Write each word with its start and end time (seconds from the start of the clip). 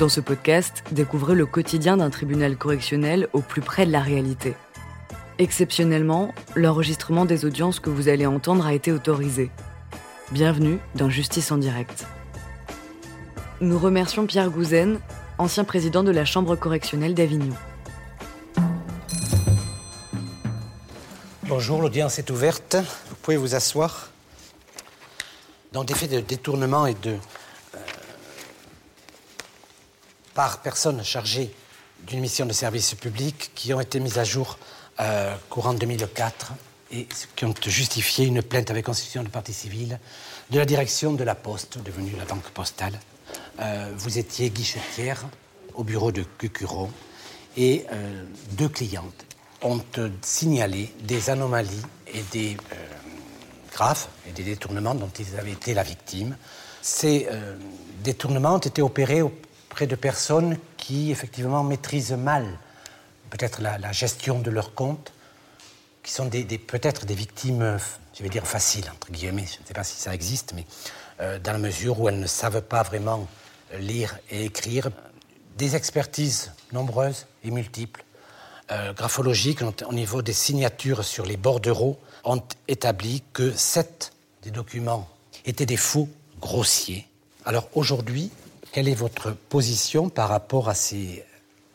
Dans 0.00 0.08
ce 0.08 0.22
podcast, 0.22 0.82
découvrez 0.92 1.34
le 1.34 1.44
quotidien 1.44 1.98
d'un 1.98 2.08
tribunal 2.08 2.56
correctionnel 2.56 3.28
au 3.34 3.42
plus 3.42 3.60
près 3.60 3.84
de 3.84 3.92
la 3.92 4.00
réalité. 4.00 4.54
Exceptionnellement, 5.36 6.32
l'enregistrement 6.56 7.26
des 7.26 7.44
audiences 7.44 7.80
que 7.80 7.90
vous 7.90 8.08
allez 8.08 8.24
entendre 8.24 8.64
a 8.64 8.72
été 8.72 8.92
autorisé. 8.92 9.50
Bienvenue 10.32 10.78
dans 10.94 11.10
Justice 11.10 11.52
en 11.52 11.58
direct. 11.58 12.06
Nous 13.60 13.78
remercions 13.78 14.24
Pierre 14.24 14.48
Gouzen, 14.48 15.00
ancien 15.36 15.64
président 15.64 16.02
de 16.02 16.12
la 16.12 16.24
Chambre 16.24 16.56
correctionnelle 16.56 17.12
d'Avignon. 17.12 17.54
Bonjour, 21.42 21.82
l'audience 21.82 22.18
est 22.18 22.30
ouverte. 22.30 22.76
Vous 23.10 23.16
pouvez 23.20 23.36
vous 23.36 23.54
asseoir. 23.54 24.08
Dans 25.74 25.84
des 25.84 25.92
faits 25.92 26.10
de 26.10 26.20
détournement 26.20 26.86
et 26.86 26.94
de. 26.94 27.18
euh, 27.74 27.78
par 30.40 30.62
personnes 30.62 31.04
chargées 31.04 31.54
d'une 32.06 32.20
mission 32.20 32.46
de 32.46 32.54
service 32.54 32.94
public 32.94 33.50
qui 33.54 33.74
ont 33.74 33.80
été 33.82 34.00
mises 34.00 34.18
à 34.18 34.24
jour 34.24 34.58
euh, 34.98 35.36
courant 35.50 35.74
2004 35.74 36.52
et 36.92 37.06
qui 37.36 37.44
ont 37.44 37.54
justifié 37.66 38.24
une 38.24 38.40
plainte 38.40 38.70
avec 38.70 38.86
constitution 38.86 39.22
de 39.22 39.28
partie 39.28 39.52
civile 39.52 39.98
de 40.48 40.58
la 40.58 40.64
direction 40.64 41.12
de 41.12 41.24
la 41.24 41.34
Poste, 41.34 41.76
devenue 41.84 42.12
la 42.16 42.24
Banque 42.24 42.48
Postale. 42.54 42.98
Euh, 43.60 43.92
vous 43.94 44.16
étiez 44.16 44.48
guichetière 44.48 45.26
au 45.74 45.84
bureau 45.84 46.10
de 46.10 46.22
Cucuron 46.22 46.90
et 47.58 47.84
euh, 47.92 48.24
deux 48.52 48.70
clientes 48.70 49.26
ont 49.60 49.82
signalé 50.22 50.90
des 51.02 51.28
anomalies 51.28 51.84
et 52.14 52.22
des 52.32 52.56
graves 53.70 54.06
et 54.26 54.32
des 54.32 54.44
détournements 54.44 54.94
dont 54.94 55.12
ils 55.18 55.38
avaient 55.38 55.52
été 55.52 55.74
la 55.74 55.82
victime. 55.82 56.34
Ces 56.80 57.28
détournements 58.02 58.54
ont 58.54 58.66
été 58.70 58.80
opérés 58.80 59.20
auprès 59.70 59.86
de 59.86 59.94
personnes 59.94 60.58
qui, 60.76 61.12
effectivement, 61.12 61.62
maîtrisent 61.62 62.10
mal 62.10 62.58
peut-être 63.30 63.62
la, 63.62 63.92
gestion 63.92 64.40
de 64.40 64.50
leur 64.50 64.74
compte, 64.74 65.12
qui 66.02 66.10
sont 66.10 66.28
peut-être 66.28 67.06
des 67.06 67.14
victimes, 67.14 67.78
je 68.18 68.22
vais 68.24 68.28
dire 68.28 68.48
faciles, 68.48 68.90
entre 68.92 69.12
guillemets, 69.12 69.46
je 69.46 69.62
ne 69.62 69.66
sais 69.66 69.72
pas 69.72 69.84
si 69.84 69.96
ça 69.96 70.12
existe, 70.12 70.54
mais 70.56 70.66
euh, 71.20 71.38
dans 71.38 71.52
la 71.52 71.58
mesure 71.58 72.00
où 72.00 72.08
elles 72.08 72.18
ne 72.18 72.26
savent 72.26 72.62
pas 72.62 72.82
vraiment 72.82 73.28
lire 73.78 74.18
et 74.28 74.46
écrire. 74.46 74.90
Des 75.56 75.76
expertises 75.76 76.50
nombreuses 76.72 77.26
et 77.44 77.52
multiples, 77.52 78.02
euh, 78.72 78.92
graphologiques 78.92 79.62
au 79.62 79.92
niveau 79.92 80.20
des 80.20 80.32
signatures 80.32 81.04
sur 81.04 81.24
les 81.24 81.36
bordereaux, 81.36 81.96
ont 82.24 82.42
établi 82.66 83.22
que 83.32 83.52
sept 83.52 84.12
des 84.42 84.50
documents 84.50 85.08
étaient 85.44 85.66
des 85.66 85.76
faux 85.76 86.08
grossiers. 86.40 87.06
Alors 87.44 87.68
aujourd'hui, 87.74 88.32
quelle 88.72 88.88
est 88.88 88.94
votre 88.94 89.32
position 89.32 90.08
par 90.08 90.28
rapport 90.28 90.68
à 90.68 90.74
ces, 90.74 91.24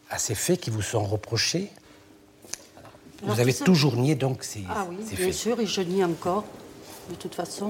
à 0.09 0.17
ces 0.17 0.35
faits 0.35 0.61
qui 0.61 0.69
vous 0.69 0.81
sont 0.81 1.03
reprochés 1.03 1.69
Vous 3.21 3.25
Alors, 3.27 3.39
avez 3.39 3.51
ça- 3.51 3.65
toujours 3.65 3.95
nié 3.95 4.15
donc 4.15 4.43
ces, 4.43 4.63
Ah 4.69 4.85
oui, 4.89 4.97
ces 5.07 5.15
bien 5.15 5.31
sûr, 5.31 5.59
et 5.59 5.65
je 5.65 5.81
nie 5.81 6.03
encore, 6.03 6.45
de 7.09 7.15
toute 7.15 7.35
façon. 7.35 7.69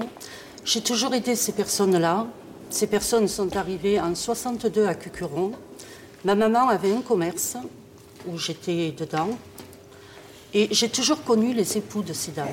J'ai 0.64 0.80
toujours 0.80 1.14
aidé 1.14 1.34
ces 1.36 1.52
personnes-là. 1.52 2.26
Ces 2.70 2.86
personnes 2.88 3.28
sont 3.28 3.56
arrivées 3.56 4.00
en 4.00 4.14
62 4.14 4.86
à 4.86 4.94
Cucuron. 4.94 5.52
Ma 6.24 6.34
maman 6.34 6.68
avait 6.68 6.92
un 6.92 7.02
commerce 7.02 7.56
où 8.26 8.36
j'étais 8.38 8.90
dedans. 8.92 9.30
Et 10.52 10.68
j'ai 10.72 10.88
toujours 10.88 11.22
connu 11.22 11.52
les 11.54 11.76
époux 11.76 12.02
de 12.02 12.12
ces 12.12 12.32
dames. 12.32 12.48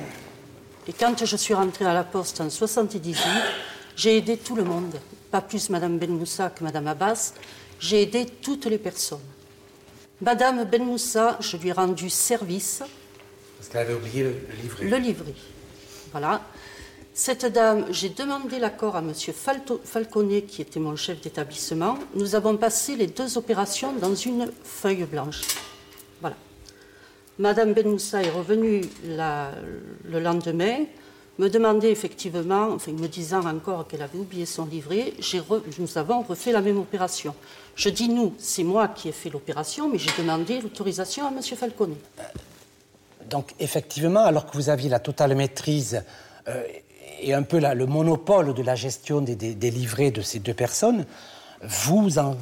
Et 0.86 0.92
quand 0.92 1.24
je 1.24 1.36
suis 1.36 1.54
rentrée 1.54 1.86
à 1.86 1.94
la 1.94 2.04
poste 2.04 2.40
en 2.40 2.50
78, 2.50 3.16
j'ai 3.96 4.18
aidé 4.18 4.36
tout 4.36 4.54
le 4.54 4.64
monde. 4.64 4.94
Pas 5.34 5.40
plus 5.40 5.68
Madame 5.68 5.98
Ben 5.98 6.10
Moussa 6.12 6.48
que 6.50 6.62
Madame 6.62 6.86
Abbas. 6.86 7.32
J'ai 7.80 8.02
aidé 8.02 8.24
toutes 8.40 8.66
les 8.66 8.78
personnes. 8.78 9.18
Madame 10.20 10.62
Ben 10.62 10.84
Moussa, 10.84 11.36
je 11.40 11.56
lui 11.56 11.70
ai 11.70 11.72
rendu 11.72 12.08
service 12.08 12.84
Parce 13.58 13.68
qu'elle 13.68 13.80
avait 13.80 13.94
oublié 13.94 14.22
le, 14.22 14.30
le 14.30 14.62
livret. 14.62 14.84
le 14.84 14.96
livret. 14.98 15.34
Voilà. 16.12 16.40
Cette 17.14 17.46
dame, 17.46 17.86
j'ai 17.90 18.10
demandé 18.10 18.60
l'accord 18.60 18.94
à 18.94 19.00
M. 19.00 19.12
Falconet, 19.84 20.42
qui 20.42 20.62
était 20.62 20.78
mon 20.78 20.94
chef 20.94 21.20
d'établissement. 21.20 21.98
Nous 22.14 22.36
avons 22.36 22.56
passé 22.56 22.94
les 22.94 23.08
deux 23.08 23.36
opérations 23.36 23.92
dans 23.92 24.14
une 24.14 24.52
feuille 24.62 25.02
blanche. 25.02 25.40
Voilà. 26.20 26.36
Madame 27.40 27.72
Ben 27.72 27.88
Moussa 27.88 28.22
est 28.22 28.30
revenue 28.30 28.82
la- 29.04 29.50
le 30.04 30.20
lendemain, 30.20 30.84
me 31.38 31.48
demandait 31.48 31.90
effectivement, 31.90 32.68
enfin 32.74 32.92
me 32.92 33.08
disant 33.08 33.44
encore 33.46 33.86
qu'elle 33.88 34.02
avait 34.02 34.18
oublié 34.18 34.46
son 34.46 34.66
livret. 34.66 35.14
Nous 35.78 35.98
avons 35.98 36.22
refait 36.22 36.52
la 36.52 36.60
même 36.60 36.78
opération. 36.78 37.34
Je 37.74 37.88
dis 37.88 38.08
nous, 38.08 38.34
c'est 38.38 38.62
moi 38.62 38.88
qui 38.88 39.08
ai 39.08 39.12
fait 39.12 39.30
l'opération, 39.30 39.88
mais 39.88 39.98
j'ai 39.98 40.10
demandé 40.16 40.60
l'autorisation 40.60 41.26
à 41.26 41.30
M. 41.30 41.42
Falconet. 41.42 41.96
Donc 43.28 43.52
effectivement, 43.58 44.24
alors 44.24 44.46
que 44.46 44.56
vous 44.56 44.68
aviez 44.68 44.88
la 44.88 45.00
totale 45.00 45.34
maîtrise 45.34 46.04
euh, 46.46 46.62
et 47.20 47.32
un 47.34 47.42
peu 47.42 47.58
le 47.58 47.86
monopole 47.86 48.54
de 48.54 48.62
la 48.62 48.74
gestion 48.74 49.20
des, 49.20 49.34
des- 49.34 49.70
livrets 49.70 50.10
de 50.10 50.20
ces 50.20 50.38
deux 50.38 50.54
personnes, 50.54 51.06
vous 51.62 52.18
en 52.18 52.36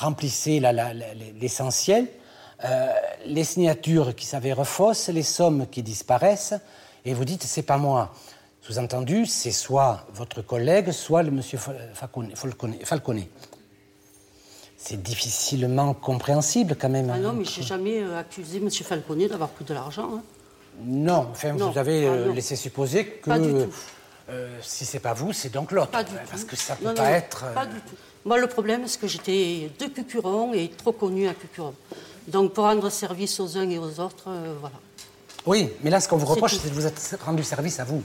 remplissez 0.00 0.60
l'essentiel, 1.40 2.06
euh, 2.64 2.92
les 3.24 3.44
signatures 3.44 4.14
qui 4.14 4.26
s'avèrent 4.26 4.66
fausses, 4.66 5.08
les 5.08 5.22
sommes 5.22 5.66
qui 5.70 5.82
disparaissent, 5.82 6.54
et 7.06 7.14
vous 7.14 7.24
dites 7.24 7.42
c'est 7.44 7.62
pas 7.62 7.78
moi. 7.78 8.12
Sous-entendu, 8.60 9.24
c'est 9.26 9.52
soit 9.52 10.04
votre 10.12 10.42
collègue, 10.42 10.90
soit 10.90 11.22
le 11.22 11.30
monsieur 11.30 11.56
Fal- 11.56 12.34
Falconet. 12.84 13.28
C'est 14.76 15.02
difficilement 15.02 15.94
compréhensible 15.94 16.76
quand 16.78 16.88
même. 16.88 17.10
Ah 17.14 17.18
non, 17.18 17.32
mais 17.32 17.44
j'ai 17.44 17.62
jamais 17.62 18.02
euh, 18.02 18.18
accusé 18.18 18.58
M. 18.58 18.70
Falconet 18.70 19.28
d'avoir 19.28 19.48
pris 19.50 19.64
de 19.64 19.72
l'argent. 19.72 20.16
hein. 20.16 20.22
Non, 20.84 21.28
enfin, 21.30 21.52
Non. 21.54 21.70
vous 21.70 21.78
avez 21.78 22.06
Ah, 22.06 22.10
euh, 22.10 22.32
laissé 22.34 22.56
supposer 22.56 23.06
que 23.06 23.30
Pas 23.30 23.38
du 23.38 23.50
tout. 23.50 23.66
euh, 24.28 24.58
si 24.62 24.84
c'est 24.84 24.98
pas 25.00 25.14
vous, 25.14 25.32
c'est 25.32 25.48
donc 25.48 25.72
l'autre. 25.72 25.90
Pas 25.92 26.04
du 26.04 26.12
Parce 26.28 26.42
tout. 26.42 26.48
que 26.48 26.56
ça 26.56 26.76
peut 26.76 26.84
Non, 26.84 26.94
pas 26.94 27.02
non, 27.08 27.14
être. 27.16 27.52
Pas 27.54 27.66
du 27.66 27.80
tout. 27.80 27.94
Moi, 28.24 28.38
le 28.38 28.46
problème, 28.48 28.86
c'est 28.86 29.00
que 29.00 29.06
j'étais 29.06 29.70
de 29.78 29.86
Cucuron 29.86 30.52
et 30.52 30.68
trop 30.70 30.92
connue 30.92 31.28
à 31.28 31.34
Cucuron. 31.34 31.72
Donc, 32.28 32.52
pour 32.52 32.64
rendre 32.64 32.90
service 32.90 33.38
aux 33.40 33.56
uns 33.56 33.70
et 33.70 33.78
aux 33.78 34.00
autres, 34.00 34.24
euh, 34.28 34.54
voilà. 34.60 34.76
Oui, 35.46 35.70
mais 35.82 35.90
là, 35.90 36.00
ce 36.00 36.08
qu'on 36.08 36.16
vous 36.16 36.26
reproche, 36.26 36.56
c'est 36.56 36.68
de 36.68 36.74
vous 36.74 36.86
être 36.86 37.18
rendu 37.24 37.42
service 37.44 37.78
à 37.80 37.84
vous. 37.84 38.02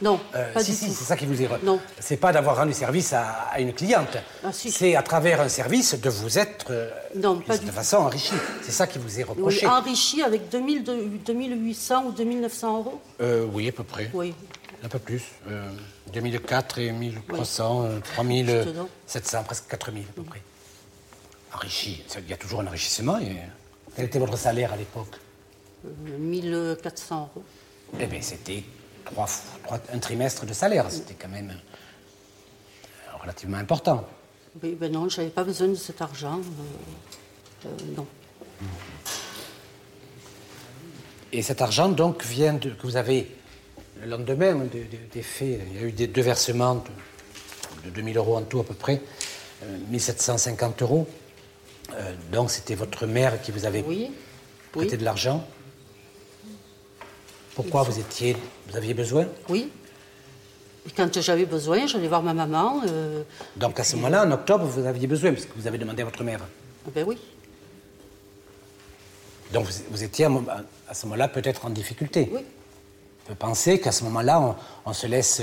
Non, 0.00 0.20
Euh, 0.36 0.52
pas 0.52 0.62
si, 0.62 0.70
du 0.70 0.76
si, 0.76 0.90
c'est 0.92 1.04
ça 1.04 1.16
qui 1.16 1.26
vous 1.26 1.42
est. 1.42 1.48
Non. 1.64 1.80
C'est 1.98 2.16
pas 2.18 2.32
d'avoir 2.32 2.56
rendu 2.56 2.72
service 2.72 3.12
à, 3.12 3.24
à 3.52 3.58
une 3.60 3.72
cliente. 3.72 4.16
Ah, 4.44 4.52
si. 4.52 4.70
C'est 4.70 4.94
à 4.94 5.02
travers 5.02 5.40
un 5.40 5.48
service 5.48 5.94
de 6.00 6.08
vous 6.08 6.38
être 6.38 6.66
euh, 6.70 6.88
Non, 7.16 7.34
pas 7.34 7.40
du 7.40 7.46
certaine 7.48 7.68
tout. 7.70 7.74
façon 7.74 7.96
enrichi. 7.96 8.34
C'est 8.62 8.70
ça 8.70 8.86
qui 8.86 8.98
vous 9.00 9.18
est 9.18 9.24
Oui, 9.24 9.30
reproché. 9.30 9.66
enrichi 9.66 10.22
avec 10.22 10.48
2000 10.50 10.84
de- 10.84 11.08
2800 11.26 12.04
ou 12.06 12.12
2900 12.12 12.78
euros 12.78 13.00
Euh, 13.20 13.44
oui, 13.52 13.68
à 13.68 13.72
peu 13.72 13.82
près. 13.82 14.08
Oui. 14.14 14.34
Un 14.84 14.88
peu 14.88 15.00
plus. 15.00 15.22
Euh, 15.50 15.68
2004 16.12 16.78
et 16.78 16.92
1300, 16.92 17.82
euh, 17.82 17.96
Je 17.96 18.00
te 18.00 18.14
3700, 18.14 19.42
presque 19.42 19.64
4000 19.68 20.04
à 20.08 20.12
peu 20.14 20.22
près. 20.22 20.42
Enrichi. 21.56 22.04
Il 22.20 22.30
y 22.30 22.32
a 22.32 22.36
toujours 22.36 22.60
un 22.60 22.66
enrichissement. 22.68 23.18
Et... 23.18 23.36
Quel 23.96 24.04
était 24.04 24.20
votre 24.20 24.38
salaire 24.38 24.72
à 24.72 24.76
l'époque? 24.76 25.16
1400 26.18 27.30
euros. 27.34 27.44
Eh 28.00 28.06
bien, 28.06 28.20
c'était 28.20 28.62
trois, 29.04 29.28
un 29.92 29.98
trimestre 29.98 30.44
de 30.46 30.52
salaire. 30.52 30.86
C'était 30.90 31.14
quand 31.14 31.28
même 31.28 31.50
euh, 31.50 33.16
relativement 33.22 33.58
important. 33.58 34.06
Oui, 34.62 34.76
ben 34.78 34.90
non, 34.92 35.08
je 35.08 35.18
n'avais 35.18 35.30
pas 35.30 35.44
besoin 35.44 35.68
de 35.68 35.74
cet 35.74 36.00
argent. 36.02 36.40
euh, 37.64 37.68
euh, 37.68 37.70
non. 37.96 38.06
Et 41.32 41.42
cet 41.42 41.60
argent, 41.62 41.88
donc, 41.88 42.24
vient 42.24 42.54
de, 42.54 42.70
que 42.70 42.82
vous 42.82 42.96
avez 42.96 43.30
le 44.00 44.06
lendemain 44.08 44.54
de- 44.54 44.64
de- 44.78 45.12
des 45.12 45.22
faits. 45.22 45.60
Il 45.70 45.76
y 45.76 45.78
a 45.78 45.82
eu 45.86 45.92
des 45.92 46.06
deux 46.06 46.22
versements 46.22 46.76
de, 46.76 47.84
de 47.84 47.90
2000 47.90 48.16
euros 48.16 48.36
en 48.36 48.42
tout 48.42 48.60
à 48.60 48.64
peu 48.64 48.74
près, 48.74 49.00
euh, 49.62 49.78
1750 49.90 50.82
euros. 50.82 51.06
Donc, 52.32 52.50
c'était 52.50 52.74
votre 52.74 53.06
mère 53.06 53.40
qui 53.40 53.50
vous 53.50 53.64
avait 53.64 53.82
Oui. 53.86 54.10
prêté 54.72 54.92
Oui. 54.92 54.98
de 54.98 55.04
l'argent. 55.04 55.46
Pourquoi 57.58 57.82
vous 57.82 57.98
étiez, 57.98 58.36
vous 58.68 58.76
aviez 58.76 58.94
besoin? 58.94 59.26
Oui. 59.48 59.68
Et 60.86 60.90
quand 60.92 61.20
j'avais 61.20 61.44
besoin, 61.44 61.88
j'allais 61.88 62.06
voir 62.06 62.22
ma 62.22 62.32
maman. 62.32 62.82
euh, 62.88 63.24
Donc, 63.56 63.80
à 63.80 63.82
ce 63.82 63.96
moment-là, 63.96 64.24
en 64.24 64.30
octobre, 64.30 64.64
vous 64.64 64.86
aviez 64.86 65.08
besoin, 65.08 65.32
parce 65.32 65.44
que 65.44 65.50
vous 65.56 65.66
avez 65.66 65.76
demandé 65.76 66.02
à 66.02 66.04
votre 66.04 66.22
mère. 66.22 66.38
ben 66.94 67.04
oui. 67.04 67.18
Donc, 69.52 69.66
vous, 69.66 69.72
vous 69.90 70.04
étiez 70.04 70.26
à, 70.26 70.28
mo- 70.28 70.44
à 70.88 70.94
ce 70.94 71.06
moment-là 71.06 71.26
peut-être 71.26 71.66
en 71.66 71.70
difficulté. 71.70 72.30
Oui. 72.32 72.44
On 73.24 73.28
peut 73.30 73.34
penser 73.34 73.80
qu'à 73.80 73.90
ce 73.90 74.04
moment-là, 74.04 74.40
on, 74.40 74.54
on 74.86 74.92
se 74.92 75.08
laisse, 75.08 75.42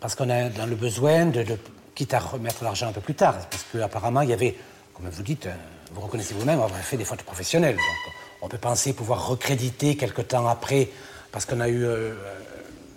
parce 0.00 0.14
qu'on 0.14 0.30
a 0.30 0.48
dans 0.48 0.64
le 0.66 0.76
besoin 0.76 1.26
de, 1.26 1.42
de- 1.42 1.58
quitte 1.94 2.14
à 2.14 2.20
remettre 2.20 2.64
l'argent 2.64 2.88
un 2.88 2.92
peu 2.92 3.02
plus 3.02 3.14
tard, 3.14 3.36
parce 3.50 3.66
qu'apparemment, 3.70 4.22
il 4.22 4.30
y 4.30 4.32
avait, 4.32 4.56
comme 4.94 5.10
vous 5.10 5.22
dites, 5.22 5.44
euh, 5.44 5.52
vous 5.92 6.00
reconnaissez 6.00 6.32
vous-même 6.32 6.58
avoir 6.58 6.80
fait 6.80 6.96
des 6.96 7.04
fautes 7.04 7.22
professionnelles. 7.22 7.76
Donc, 7.76 8.11
on 8.42 8.48
peut 8.48 8.58
penser 8.58 8.92
pouvoir 8.92 9.28
recréditer 9.28 9.96
quelque 9.96 10.20
temps 10.20 10.46
après, 10.48 10.90
parce 11.30 11.46
qu'on 11.46 11.60
a 11.60 11.68
eu 11.68 11.84
euh, 11.84 12.12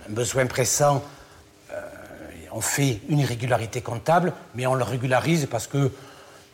un 0.09 0.12
besoin 0.12 0.47
pressant, 0.47 1.03
euh, 1.71 1.80
on 2.51 2.62
fait 2.62 3.00
une 3.07 3.19
irrégularité 3.19 3.81
comptable, 3.81 4.33
mais 4.56 4.65
on 4.65 4.74
le 4.74 4.83
régularise 4.83 5.47
parce 5.50 5.68
que 5.68 5.92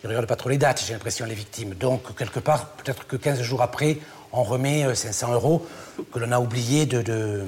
ils 0.04 0.08
regardent 0.08 0.28
pas 0.28 0.36
trop 0.36 0.50
les 0.50 0.58
dates, 0.58 0.84
j'ai 0.86 0.94
l'impression, 0.94 1.26
les 1.26 1.36
victimes. 1.36 1.76
Donc, 1.76 2.16
quelque 2.16 2.40
part, 2.40 2.70
peut-être 2.70 3.06
que 3.06 3.16
15 3.16 3.42
jours 3.42 3.62
après, 3.62 4.00
on 4.34 4.44
remet 4.44 4.96
500 4.96 5.34
euros 5.34 5.68
que 6.12 6.18
l'on 6.18 6.32
a 6.32 6.40
oublié 6.40 6.88
de, 6.88 7.46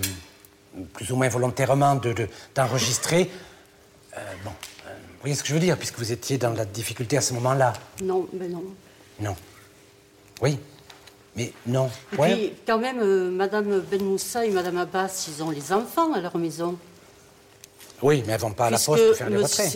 plus 0.93 1.11
ou 1.11 1.15
moins 1.15 1.29
volontairement, 1.29 1.99
d'enregistrer. 2.53 3.23
De, 3.23 4.19
bon, 4.45 4.51
vous 4.51 5.19
voyez 5.21 5.35
ce 5.35 5.41
que 5.41 5.49
je 5.49 5.55
veux 5.55 5.59
dire, 5.59 5.79
puisque 5.79 5.97
vous 5.97 6.11
étiez 6.11 6.37
dans 6.37 6.51
la 6.51 6.65
difficulté 6.65 7.17
à 7.17 7.21
ce 7.21 7.33
moment-là. 7.33 7.73
Non, 8.03 8.27
mais 8.33 8.47
non. 8.47 8.63
Non. 9.19 9.35
Oui. 10.39 10.59
Mais 11.35 11.51
non. 11.65 11.89
Et 12.13 12.17
puis, 12.17 12.53
quand 12.65 12.77
même, 12.77 12.99
euh, 12.99 13.31
Madame 13.31 13.79
Ben 13.79 14.03
Moussa 14.03 14.45
et 14.45 14.51
Madame 14.51 14.77
Abbas, 14.77 15.27
ils 15.27 15.43
ont 15.43 15.49
les 15.49 15.73
enfants 15.73 16.13
à 16.13 16.21
leur 16.21 16.37
maison. 16.37 16.77
Oui, 18.01 18.23
mais 18.27 18.33
elles 18.33 18.39
vont 18.39 18.51
pas 18.51 18.65
à 18.65 18.69
la 18.69 18.77
poste 18.77 19.07
pour 19.07 19.15
faire 19.15 19.29
les 19.29 19.37
retraits. 19.37 19.69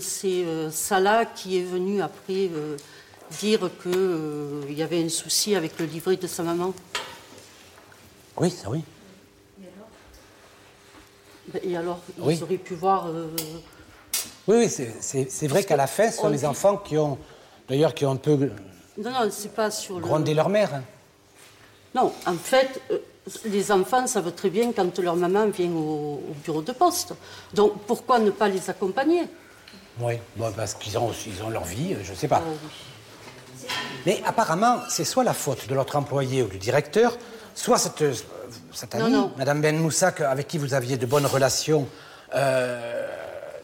C'est 0.00 0.44
euh, 0.44 0.70
Salah 0.70 1.26
qui 1.26 1.58
est 1.58 1.62
venu 1.62 2.00
après 2.00 2.48
euh, 2.54 2.76
dire 3.38 3.68
qu'il 3.82 4.74
y 4.74 4.82
avait 4.82 5.04
un 5.04 5.08
souci 5.08 5.54
avec 5.54 5.78
le 5.78 5.86
livret 5.86 6.16
de 6.16 6.26
sa 6.26 6.42
maman. 6.42 6.72
Oui, 8.36 8.50
ça 8.50 8.70
oui. 8.70 8.82
Et 11.62 11.76
alors, 11.76 12.00
ils 12.26 12.42
auraient 12.42 12.56
pu 12.56 12.74
voir. 12.74 13.08
Oui, 14.48 14.56
oui, 14.56 14.68
c'est 14.70 15.46
vrai 15.46 15.62
qu'à 15.64 15.76
la 15.76 15.86
fin, 15.86 16.10
ce 16.10 16.18
sont 16.18 16.28
les 16.28 16.44
enfants 16.44 16.78
qui 16.78 16.96
ont, 16.96 17.18
d'ailleurs, 17.68 17.94
qui 17.94 18.06
ont 18.06 18.12
un 18.12 18.16
peu. 18.16 18.50
Non, 18.96 19.10
non, 19.10 19.28
c'est 19.30 19.54
pas 19.54 19.70
sur 19.70 20.00
grondé 20.00 20.34
leur 20.34 20.48
mère. 20.48 20.82
Non, 21.94 22.12
en 22.26 22.34
fait, 22.34 22.80
euh, 22.90 22.98
les 23.44 23.70
enfants 23.70 24.06
savent 24.06 24.32
très 24.32 24.50
bien 24.50 24.72
quand 24.72 24.98
leur 24.98 25.16
maman 25.16 25.46
vient 25.48 25.70
au, 25.70 26.20
bureau 26.44 26.62
de 26.62 26.72
poste. 26.72 27.14
Donc 27.52 27.82
pourquoi 27.86 28.18
ne 28.18 28.30
pas 28.30 28.48
les 28.48 28.68
accompagner? 28.68 29.22
Oui, 30.00 30.14
parce 30.56 30.74
qu'ils 30.74 30.98
ont, 30.98 31.12
ils 31.26 31.42
ont 31.42 31.50
leur 31.50 31.64
vie, 31.64 31.96
je 32.02 32.10
ne 32.10 32.16
sais 32.16 32.26
pas. 32.26 32.42
Ah 32.44 33.70
Mais 34.06 34.20
apparemment, 34.26 34.80
c'est 34.88 35.04
soit 35.04 35.22
la 35.22 35.34
faute 35.34 35.68
de 35.68 35.74
l'autre 35.74 35.94
employé 35.96 36.42
ou 36.42 36.48
du 36.48 36.58
directeur, 36.58 37.16
soit 37.54 37.78
cette, 37.78 38.02
euh, 38.02 38.12
cette 38.72 38.94
amie, 38.96 39.14
Madame 39.38 39.60
Ben 39.60 39.78
Moussa, 39.78 40.12
avec 40.28 40.48
qui 40.48 40.58
vous 40.58 40.74
aviez 40.74 40.96
de 40.96 41.06
bonnes 41.06 41.26
relations. 41.26 41.86
Euh, 42.34 43.08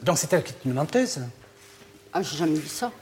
donc 0.03 0.19
c'est 0.19 0.33
elle 0.33 0.44
qui 0.44 0.53
est 0.53 0.65
une 0.65 0.75
menteuse? 0.75 1.19
Ah, 2.12 2.23
j'ai 2.23 2.37
jamais 2.37 2.59
dit 2.59 2.69
ça. 2.69 2.93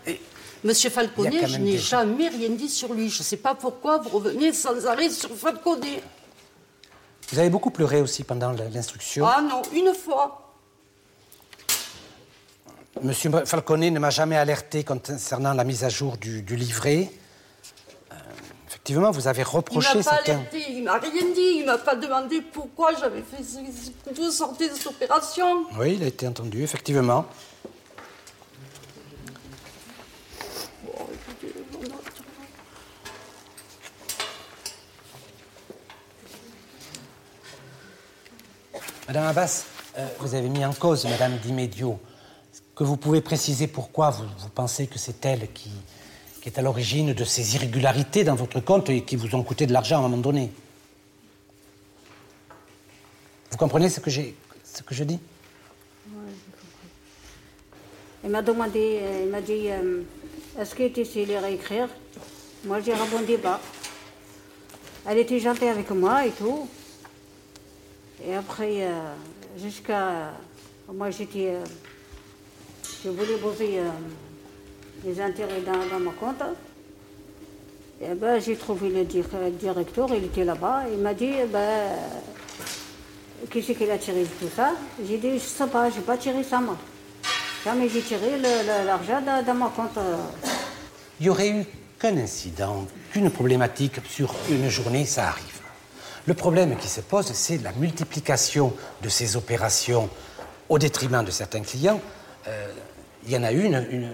Monsieur 0.65 0.91
Falconet, 0.91 1.47
je 1.47 1.59
n'ai 1.59 1.79
jamais 1.79 2.29
rien 2.29 2.51
dit 2.51 2.69
sur 2.69 2.93
lui. 2.93 3.09
Je 3.09 3.21
ne 3.21 3.25
sais 3.25 3.37
pas 3.37 3.55
pourquoi 3.55 3.99
vous 3.99 4.19
revenez 4.19 4.53
sans 4.53 4.87
arrêt 4.87 5.11
sur 5.11 5.31
Falconet. 5.31 6.03
Vous 7.31 7.39
avez 7.39 7.51
beaucoup 7.51 7.71
pleuré 7.71 8.01
aussi 8.01 8.25
pendant 8.25 8.53
l'instruction 8.53 9.27
Ah 9.27 9.41
non, 9.41 9.63
une 9.73 9.95
fois. 9.95 10.45
Monsieur 13.03 13.31
Falconet 13.45 13.91
ne 13.91 13.99
m'a 14.01 14.11
jamais 14.11 14.37
alerté 14.37 14.83
concernant 14.83 15.53
la 15.53 15.63
mise 15.63 15.85
à 15.85 15.89
jour 15.89 16.17
du, 16.17 16.43
livret. 16.57 17.11
Euh, 18.11 18.15
effectivement, 18.67 19.11
vous 19.13 19.29
avez 19.29 19.45
reproché 19.45 19.91
Il 19.95 19.99
m'a 19.99 20.05
pas 20.05 20.11
alerté, 20.17 20.65
il 20.71 20.83
m'a 20.83 20.99
rien 20.99 21.33
dit, 21.35 21.59
il 21.59 21.67
m'a 21.67 21.79
pas 21.79 21.95
demandé 21.95 22.41
pourquoi 22.41 22.95
j'avais 22.99 23.23
fait 23.23 23.45
tout 24.13 24.31
sortir 24.33 24.71
de 24.71 24.75
cette 24.75 24.89
opération. 24.89 25.67
Oui, 25.79 25.95
il 25.95 26.03
a 26.03 26.07
été 26.07 26.27
entendu, 26.27 26.65
effectivement. 26.65 27.27
Madame 39.09 39.25
Abbas, 39.25 39.65
euh, 39.97 40.07
vous 40.21 40.35
avez 40.35 40.51
mis 40.51 40.63
en 40.67 40.75
cause 40.75 41.07
Madame 41.07 41.39
Dimédio. 41.39 41.99
Que 42.75 42.85
vous 42.85 42.99
pouvez 42.99 43.23
préciser 43.23 43.67
pourquoi 43.67 44.11
vous, 44.11 44.27
pensez 44.55 44.87
que 44.87 44.99
c'est 44.99 45.25
elle 45.25 45.51
qui, 45.55 45.71
est 46.45 46.59
à 46.59 46.63
l'origine 46.63 47.15
de 47.15 47.25
ces 47.25 47.57
irrégularités 47.57 48.25
dans 48.25 48.35
votre 48.35 48.61
compte 48.61 48.89
et 48.91 49.05
qui 49.05 49.17
vous 49.17 49.35
ont 49.35 49.43
coûté 49.43 49.67
de 49.67 49.73
l'argent 49.73 49.97
à 49.97 49.99
un 50.01 50.03
moment 50.03 50.19
donné? 50.19 50.53
Vous 53.51 53.57
comprenez 53.57 53.89
ce 53.89 54.01
que, 54.01 54.11
je 54.11 55.05
dis? 55.05 55.19
Oui. 56.11 56.33
Elle 58.25 58.31
m'a 58.31 58.43
demandé, 58.43 58.99
euh, 59.01 59.23
elle 59.23 59.31
m'a 59.31 59.41
dit, 59.41 59.71
euh, 59.71 60.03
est-ce 60.59 60.75
que 60.75 60.87
tu 60.89 61.07
sais 61.07 61.25
lire 61.25 61.47
et 61.47 61.55
écrire? 61.55 61.89
Moi, 62.65 62.81
j'ai 62.81 62.93
répondu 62.93 63.39
pas. 63.39 63.59
Elle 65.07 65.17
était 65.17 65.41
gentille 65.41 65.69
avec 65.69 65.91
moi 65.93 66.27
et 66.27 66.31
tout. 66.31 66.69
Et 68.27 68.35
après, 68.35 68.83
euh, 68.83 69.15
jusqu'à. 69.57 70.33
Moi, 70.93 71.11
j'étais. 71.11 71.55
Euh, 71.55 71.65
je 73.05 73.11
voulais 73.11 73.37
poser 73.37 73.79
euh, 73.79 73.91
les 75.05 75.21
intérêts 75.21 75.61
dans, 75.61 76.01
mon 76.01 76.11
compte. 76.11 76.43
Et 78.01 78.15
ben, 78.15 78.41
j'ai 78.41 78.57
trouvé 78.57 78.91
le 78.91 79.05
directeur, 79.51 80.09
il 80.15 80.25
était 80.25 80.45
là-bas. 80.45 80.85
Il 80.93 80.99
m'a 80.99 81.15
dit 81.15 81.31
eh 81.43 81.47
ben, 81.47 81.95
Qui 83.51 83.63
c'est 83.63 83.75
qui 83.75 83.89
a 83.91 83.99
tiré 83.99 84.25
tout 84.41 84.49
ça? 84.55 84.73
J'ai 85.07 85.19
dit 85.19 85.31
Je 85.31 85.35
ne 85.35 85.39
sais 85.39 85.67
pas, 85.67 85.91
je 85.91 85.97
n'ai 85.97 86.03
pas 86.03 86.17
tiré 86.17 86.43
ça, 86.43 86.61
moi. 86.61 86.77
Jamais 87.65 87.89
j'ai 87.89 88.03
tiré 88.03 88.39
l'argent 88.87 89.21
dans, 89.21 89.45
dans 89.45 89.55
mon 89.55 89.71
compte. 89.71 89.99
Il 91.21 91.27
y 91.27 91.29
aurait 91.29 91.51
eu 91.51 91.65
qu'un 91.99 92.17
incident, 92.17 92.87
qu'une 93.13 93.31
problématique 93.31 94.01
sur 94.09 94.33
une 94.49 94.69
journée, 94.69 95.05
ça 95.05 95.29
arrive. 95.29 95.58
Le 96.29 96.35
problème 96.35 96.77
qui 96.77 96.89
se 96.89 97.01
pose, 97.01 97.33
c'est 97.33 97.57
la 97.63 97.73
multiplication 97.73 98.75
de 99.01 99.09
ces 99.09 99.35
opérations 99.39 100.11
au 100.69 100.79
détriment 100.79 101.25
de 101.25 101.31
certains 101.31 101.63
clients. 101.63 102.03
Euh, 102.47 102.71
il 103.25 103.33
y 103.33 103.37
en 103.39 103.45
a 103.45 103.51
une, 103.51 103.87
une 103.91 104.13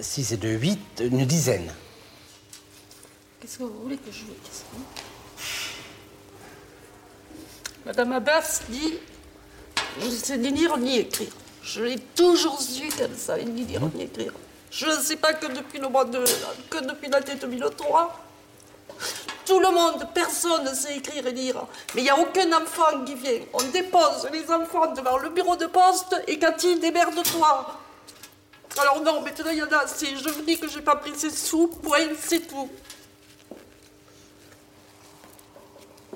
6 0.00 0.32
et 0.32 0.36
2, 0.36 0.48
8, 0.48 1.02
une 1.02 1.24
dizaine. 1.24 1.72
Qu'est-ce 3.38 3.58
que 3.58 3.62
vous 3.62 3.82
voulez 3.84 3.98
que 3.98 4.10
je 4.10 4.22
vous 4.22 4.34
dise 4.42 4.64
Madame 7.86 8.10
Abbas 8.10 8.62
dit 8.68 8.94
Je 10.00 10.06
ne 10.06 10.10
sais 10.10 10.36
ni 10.38 10.50
lire 10.50 10.76
ni 10.76 10.98
écrire. 10.98 11.30
Je 11.62 11.84
l'ai 11.84 12.00
toujours 12.16 12.60
su 12.60 12.88
qu'elle 12.88 13.12
ne 13.12 13.16
savait 13.16 13.44
ni 13.44 13.64
lire 13.64 13.80
ni 13.94 14.02
écrire. 14.02 14.32
Je 14.72 14.86
ne 14.86 15.00
sais 15.00 15.16
pas 15.16 15.34
que 15.34 15.46
depuis 15.46 15.78
le 15.78 15.88
mois 15.88 16.04
de. 16.04 16.18
que 16.68 16.84
depuis 16.84 17.08
l'année 17.08 17.36
2003. 17.40 18.23
Tout 19.46 19.60
le 19.60 19.70
monde, 19.70 20.06
personne 20.14 20.64
ne 20.64 20.74
sait 20.74 20.96
écrire 20.96 21.26
et 21.26 21.32
lire. 21.32 21.66
Mais 21.94 22.00
il 22.00 22.04
n'y 22.04 22.10
a 22.10 22.18
aucun 22.18 22.50
enfant 22.52 23.04
qui 23.04 23.14
vient. 23.14 23.40
On 23.52 23.62
dépose 23.64 24.28
les 24.32 24.50
enfants 24.50 24.92
devant 24.92 25.18
le 25.18 25.30
bureau 25.30 25.56
de 25.56 25.66
poste 25.66 26.16
et 26.26 26.38
Cathy, 26.38 26.78
démerde-toi. 26.78 27.80
Alors 28.80 29.02
non, 29.02 29.20
maintenant 29.20 29.50
il 29.50 29.58
y 29.58 29.62
en 29.62 29.70
a 29.70 29.84
assez. 29.84 30.16
Je 30.16 30.28
vous 30.28 30.42
dis 30.42 30.58
que 30.58 30.68
je 30.68 30.76
n'ai 30.78 30.82
pas 30.82 30.96
pris 30.96 31.12
ces 31.16 31.30
sous. 31.30 31.68
Point, 31.68 32.08
c'est 32.20 32.40
tout. 32.40 32.70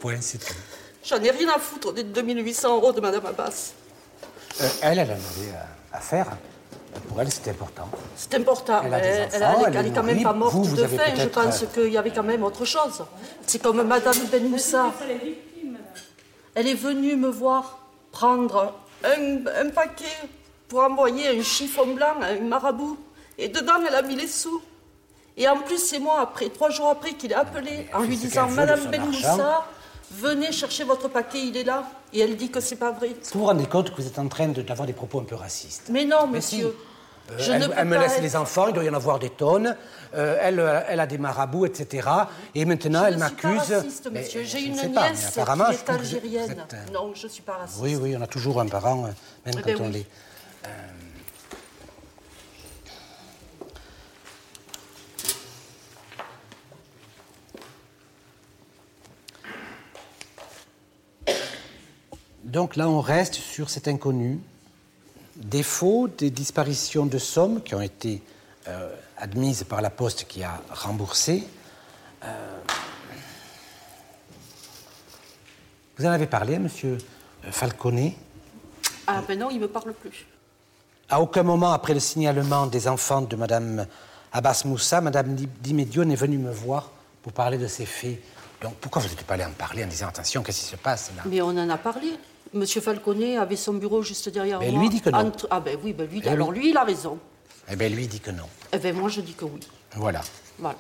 Point, 0.01 0.21
c'est 0.21 0.39
tout. 0.39 0.55
J'en 1.05 1.23
ai 1.23 1.31
rien 1.31 1.49
à 1.51 1.59
foutre 1.59 1.93
des 1.93 2.05
2800 2.05 2.77
euros 2.77 2.93
de 2.93 3.01
Madame 3.01 3.27
Abbas. 3.27 3.73
Euh, 4.61 4.69
elle, 4.83 4.99
elle 4.99 5.11
en 5.11 5.13
avait 5.13 5.55
à 5.93 6.01
faire. 6.01 6.37
Elle, 7.21 7.33
c'était 7.33 7.51
important. 7.51 7.89
C'est 8.17 8.35
important. 8.35 8.83
Elle, 8.85 9.29
elle, 9.75 9.93
quand 9.93 10.03
même 10.03 10.23
pas 10.23 10.33
morte 10.33 10.71
de 10.71 10.87
faim. 10.87 11.03
Je 11.17 11.27
pense 11.27 11.65
qu'il 11.75 11.93
y 11.93 11.99
avait 11.99 12.11
quand 12.11 12.23
même 12.23 12.45
autre 12.45 12.65
chose. 12.65 13.05
C'est 13.47 13.61
comme 13.61 13.83
Madame 13.83 14.17
Ben 14.31 14.49
Moussa. 14.49 14.93
Elle 16.55 16.69
est 16.69 16.75
venue 16.75 17.17
me 17.17 17.29
voir 17.29 17.79
prendre 18.13 18.75
un, 19.05 19.69
paquet 19.71 20.05
pour 20.69 20.81
envoyer 20.81 21.29
un 21.29 21.43
chiffon 21.43 21.95
blanc 21.95 22.15
à 22.21 22.27
un 22.27 22.41
marabout. 22.41 22.99
Et 23.37 23.49
dedans, 23.49 23.75
elle 23.87 23.95
a 23.95 24.03
mis 24.03 24.17
les 24.17 24.27
sous. 24.27 24.61
Et 25.37 25.49
en 25.49 25.59
plus, 25.59 25.79
c'est 25.79 26.01
moi, 26.01 26.21
après, 26.21 26.49
trois 26.49 26.71
jours 26.71 26.89
après, 26.89 27.13
qu'il 27.13 27.33
a 27.33 27.41
appelé 27.41 27.87
en 27.95 28.03
lui 28.03 28.17
disant 28.17 28.49
Madame 28.51 28.87
Ben 28.91 29.01
Moussa, 29.03 29.67
venez 30.11 30.51
chercher 30.51 30.83
votre 30.85 31.09
paquet, 31.09 31.47
il 31.47 31.57
est 31.57 31.65
là. 31.65 31.85
Et 32.13 32.21
elle 32.21 32.37
dit 32.37 32.51
que 32.51 32.61
c'est 32.61 32.77
pas 32.77 32.91
vrai. 32.91 33.11
Vous 33.33 33.41
vous 33.41 33.47
rendez 33.47 33.67
compte 33.67 33.91
que 33.91 34.01
vous 34.01 34.07
êtes 34.07 34.19
en 34.19 34.29
train 34.29 34.49
d'avoir 34.49 34.87
des 34.87 34.93
propos 34.93 35.21
un 35.21 35.25
peu 35.25 35.37
racistes 35.37 35.85
Mais 35.91 36.05
non, 36.05 36.27
monsieur. 36.27 36.75
Euh, 37.31 37.69
elle, 37.77 37.85
me 37.87 37.99
laisse 37.99 38.21
les 38.21 38.37
enfants, 38.37 38.69
il 38.69 38.75
doit 38.75 38.85
y 38.85 38.91
en 38.91 38.95
avoir 38.95 39.19
des 39.19 39.31
tonnes. 39.31 39.77
Euh, 40.15 40.39
elle, 40.41 40.61
euh, 40.61 40.81
elle, 40.89 41.01
a 41.01 41.07
des 41.07 41.19
marabouts, 41.19 41.67
etc. 41.67 42.09
Et 42.55 42.65
maintenant, 42.65 43.05
elle 43.05 43.19
m'accuse. 43.19 43.85
Je 44.05 44.09
monsieur. 44.09 44.43
J'ai 44.45 44.63
une 44.63 44.73
nièce 44.73 45.33
qui 45.35 45.41
est 45.41 45.91
algérienne. 45.91 46.65
Non, 46.93 47.13
je 47.15 47.27
ne 47.27 47.33
suis 47.33 47.43
pas 47.43 47.59
raciste. 47.59 47.81
Oui, 47.83 47.97
oui, 47.97 48.17
on 48.19 48.23
a 48.23 48.27
toujours 48.27 48.61
un 48.61 48.67
parent, 48.67 49.03
même 49.03 49.15
eh 49.47 49.51
quand 49.51 49.63
ben 49.65 49.77
on 49.81 49.89
l'est. 49.89 50.07
Donc 62.45 62.77
là, 62.77 62.89
on 62.89 63.03
reste 63.03 63.35
sur 63.35 63.69
cet 63.69 63.89
inconnu 63.89 64.41
défaut 65.39 66.09
des 66.09 66.31
disparitions 66.31 67.07
de 67.07 67.19
sommes 67.19 67.63
qui 67.63 67.75
ont 67.75 67.81
été 67.81 68.23
euh, 68.67 68.95
admises 69.17 69.65
par 69.65 69.81
la 69.81 69.91
Poste 69.91 70.27
qui 70.29 70.43
a 70.43 70.61
remboursé. 70.71 71.47
Euh, 72.25 72.59
vous 75.97 76.07
en 76.07 76.11
avez 76.11 76.27
parlé 76.27 76.55
à 76.55 76.57
M. 76.57 76.69
Falconet 77.51 78.17
Ah 79.07 79.23
ben 79.27 79.39
non, 79.39 79.51
il 79.51 79.57
ne 79.57 79.63
me 79.63 79.69
parle 79.69 79.93
plus. 79.95 80.27
À 81.09 81.21
aucun 81.21 81.43
moment 81.43 81.73
après 81.73 81.95
le 81.95 82.01
signalement 82.01 82.67
des 82.67 82.87
enfants 82.87 83.23
de 83.23 83.35
Mme 83.35 83.87
Abbas 84.33 84.63
Moussa, 84.67 85.01
Madame 85.01 85.35
Dimédio 85.35 86.03
est 86.03 86.15
venue 86.15 86.39
me 86.39 86.53
voir 86.53 86.91
pour 87.23 87.33
parler 87.33 87.57
de 87.57 87.67
ces 87.67 87.87
faits. 87.87 88.21
Donc 88.61 88.75
pourquoi 88.75 89.01
vous 89.01 89.09
n'êtes 89.09 89.23
pas 89.25 89.35
allé 89.35 89.45
en 89.45 89.53
parler 89.53 89.85
en 89.85 89.87
disant 89.87 90.09
attention, 90.09 90.43
qu'est-ce 90.43 90.61
qui 90.61 90.67
se 90.67 90.77
passe 90.77 91.13
là? 91.17 91.23
Mais 91.27 91.41
on 91.41 91.49
en 91.49 91.71
a 91.71 91.79
parlé. 91.79 92.13
Monsieur 92.55 92.81
Falconet 92.81 93.37
avait 93.37 93.57
son 93.57 93.75
bureau 93.75 94.03
juste 94.03 94.29
derrière 94.29 94.61
Mais 94.61 94.71
moi. 94.71 94.81
lui 94.81 94.89
dit 94.89 95.01
que 95.01 95.11
non. 95.11 95.33
Ah 95.51 95.61
ben 95.61 95.79
oui, 95.83 95.93
ben 95.93 96.09
lui, 96.09 96.23
Eh 96.25 96.29
alors 96.29 96.49
oui. 96.49 96.59
lui, 96.59 96.71
il 96.71 96.77
a 96.77 96.85
raison. 96.85 97.19
Eh 97.71 97.77
bien, 97.77 97.89
lui 97.89 98.07
dit 98.07 98.21
que 98.21 98.31
non. 98.31 98.45
Eh 98.73 98.79
ben 98.79 98.95
moi, 98.97 99.09
je 99.09 99.21
dis 99.21 99.35
que 99.35 99.45
oui. 99.45 99.61
Voilà. 99.97 100.23
Voilà. 100.59 100.79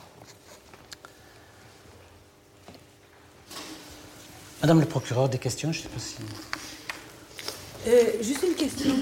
Madame 4.62 4.80
le 4.80 4.86
procureur, 4.86 5.28
des 5.28 5.38
questions 5.38 5.72
Je 5.72 5.78
ne 5.80 5.82
sais 5.84 5.88
pas 5.88 6.00
si. 6.00 6.16
Euh, 7.86 8.22
juste 8.22 8.42
une 8.42 8.54
question. 8.54 8.94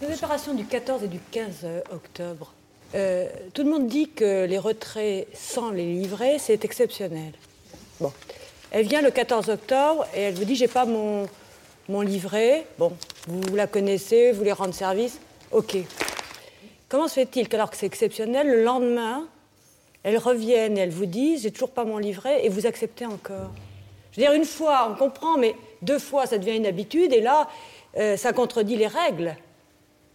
Les 0.00 0.14
opérations 0.14 0.54
du 0.54 0.64
14 0.64 1.02
et 1.04 1.08
du 1.08 1.20
15 1.30 1.66
octobre, 1.92 2.52
euh, 2.94 3.28
tout 3.52 3.64
le 3.64 3.70
monde 3.70 3.86
dit 3.88 4.08
que 4.10 4.44
les 4.46 4.58
retraits 4.58 5.26
sans 5.34 5.70
les 5.70 5.84
livrets, 5.84 6.38
c'est 6.38 6.64
exceptionnel. 6.64 7.32
Bon. 8.00 8.12
Elle 8.70 8.86
vient 8.86 9.02
le 9.02 9.10
14 9.10 9.48
octobre 9.50 10.06
et 10.14 10.20
elle 10.22 10.34
vous 10.34 10.44
dit 10.44 10.54
j'ai 10.54 10.68
pas 10.68 10.84
mon, 10.86 11.28
mon 11.88 12.00
livret. 12.02 12.66
Bon, 12.78 12.92
vous 13.28 13.56
la 13.56 13.66
connaissez, 13.66 14.32
vous 14.32 14.38
voulez 14.38 14.52
rendre 14.52 14.74
service. 14.74 15.18
Ok. 15.52 15.76
Comment 16.88 17.08
se 17.08 17.14
fait-il 17.14 17.48
qu'alors 17.48 17.70
que 17.70 17.76
c'est 17.76 17.86
exceptionnel, 17.86 18.46
le 18.48 18.64
lendemain, 18.64 19.26
elles 20.02 20.18
reviennent 20.18 20.76
et 20.78 20.82
elles 20.82 20.90
vous 20.90 21.06
disent 21.06 21.42
j'ai 21.42 21.50
toujours 21.50 21.70
pas 21.70 21.84
mon 21.84 21.98
livret 21.98 22.44
et 22.44 22.48
vous 22.48 22.66
acceptez 22.66 23.06
encore? 23.06 23.50
Je 24.12 24.20
veux 24.20 24.26
dire, 24.26 24.32
une 24.32 24.44
fois, 24.44 24.88
on 24.90 24.96
comprend, 24.96 25.36
mais 25.38 25.54
deux 25.82 26.00
fois, 26.00 26.26
ça 26.26 26.36
devient 26.38 26.56
une 26.56 26.66
habitude 26.66 27.12
et 27.12 27.20
là, 27.20 27.48
euh, 27.96 28.16
ça 28.16 28.32
contredit 28.32 28.76
les 28.76 28.88
règles. 28.88 29.36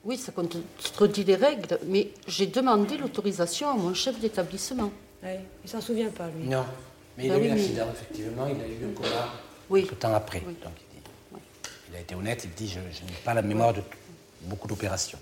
Oui, 0.03 0.17
ça 0.17 0.31
contredit 0.33 1.23
les 1.23 1.35
règles, 1.35 1.79
mais 1.87 2.09
j'ai 2.27 2.45
demandé 2.45 2.97
l'autorisation 2.97 3.69
à 3.69 3.73
mon 3.75 3.93
chef 3.93 4.19
d'établissement. 4.19 4.91
Ouais, 5.23 5.39
il 5.63 5.69
s'en 5.69 5.81
souvient 5.81 6.09
pas, 6.09 6.27
lui. 6.37 6.47
Non. 6.47 6.63
Mais 7.17 7.25
il 7.25 7.29
Ben 7.29 7.35
a 7.35 7.39
eu 7.39 7.41
oui, 7.41 7.47
mais- 7.49 7.55
l'accident, 7.55 7.85
effectivement. 7.93 8.47
Il 8.47 8.61
a 8.61 8.67
eu 8.67 8.85
un 8.91 8.93
coma 8.93 9.29
Oui. 9.69 9.83
tout 9.85 9.95
le 9.95 9.99
temps 9.99 10.13
après. 10.13 10.43
Oui. 10.45 10.55
Donc, 10.61 10.73
il 11.95 11.99
a 11.99 12.01
été 12.01 12.15
honnête, 12.15 12.43
il 12.43 12.51
dit 12.51 12.67
je, 12.67 12.79
je 12.91 13.03
n'ai 13.05 13.17
pas 13.23 13.33
la 13.33 13.41
mémoire 13.41 13.73
de 13.73 13.81
beaucoup 14.41 14.67
d'opérations. 14.67 15.19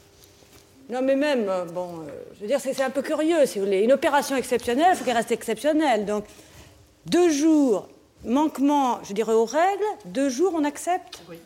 Non, 0.90 1.02
mais 1.02 1.16
même, 1.16 1.48
euh, 1.48 1.66
bon, 1.66 2.02
euh, 2.02 2.10
je 2.36 2.42
veux 2.42 2.48
dire, 2.48 2.60
c'est 2.60 2.74
c'est 2.74 2.84
un 2.84 2.90
peu 2.90 3.02
curieux, 3.02 3.46
si 3.46 3.60
vous 3.60 3.66
voulez. 3.66 3.82
Une 3.82 3.94
opération 3.94 4.36
exceptionnelle, 4.36 4.90
il 4.94 4.98
faut 4.98 5.06
qu'elle 5.06 5.16
reste 5.16 5.32
exceptionnelle. 5.32 6.06
Donc, 6.06 6.26
deux 7.06 7.32
jours, 7.32 7.88
manquement, 8.26 9.00
je 9.04 9.14
dirais, 9.14 9.34
aux 9.34 9.46
règles, 9.46 9.84
deux 10.06 10.30
jours, 10.30 10.54
on 10.56 10.64
accepte 10.64 11.22
Oui. 11.30 11.38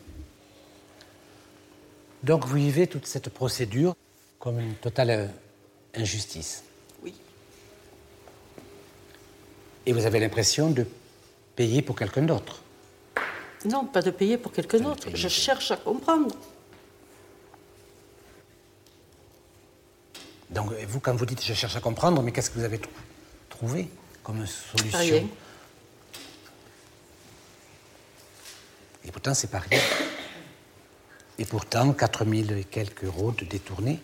Donc 2.24 2.44
vous 2.46 2.56
vivez 2.56 2.88
toute 2.88 3.06
cette 3.06 3.28
procédure 3.28 3.94
comme 4.40 4.58
une 4.58 4.74
totale 4.74 5.10
euh, 5.10 5.26
injustice. 5.94 6.64
Oui. 7.04 7.14
Et 9.86 9.92
vous 9.92 10.04
avez 10.04 10.18
l'impression 10.18 10.70
de 10.70 10.84
payer 11.54 11.80
pour 11.80 11.96
quelqu'un 11.96 12.22
d'autre. 12.22 12.62
Non, 13.64 13.84
pas 13.86 14.02
de 14.02 14.10
payer 14.10 14.38
pour 14.38 14.52
quelqu'un 14.52 14.78
d'autre. 14.80 15.08
Je 15.14 15.28
cherche 15.28 15.70
à 15.70 15.76
comprendre. 15.76 16.34
Donc 20.50 20.72
vous, 20.72 21.00
quand 21.00 21.14
vous 21.14 21.26
dites 21.26 21.44
je 21.44 21.52
cherche 21.54 21.76
à 21.76 21.80
comprendre, 21.80 22.22
mais 22.22 22.32
qu'est-ce 22.32 22.50
que 22.50 22.58
vous 22.58 22.64
avez 22.64 22.78
trou- 22.78 22.90
trouvé 23.50 23.88
comme 24.22 24.46
solution 24.46 24.98
Rien. 24.98 25.26
Et 29.04 29.10
pourtant, 29.12 29.34
c'est 29.34 29.50
pas 29.50 29.58
rien. 29.60 29.80
Et 31.38 31.44
pourtant, 31.44 31.92
4000 31.92 32.52
et 32.52 32.64
quelques 32.64 33.04
euros 33.04 33.32
de 33.32 33.44
détournés. 33.44 34.00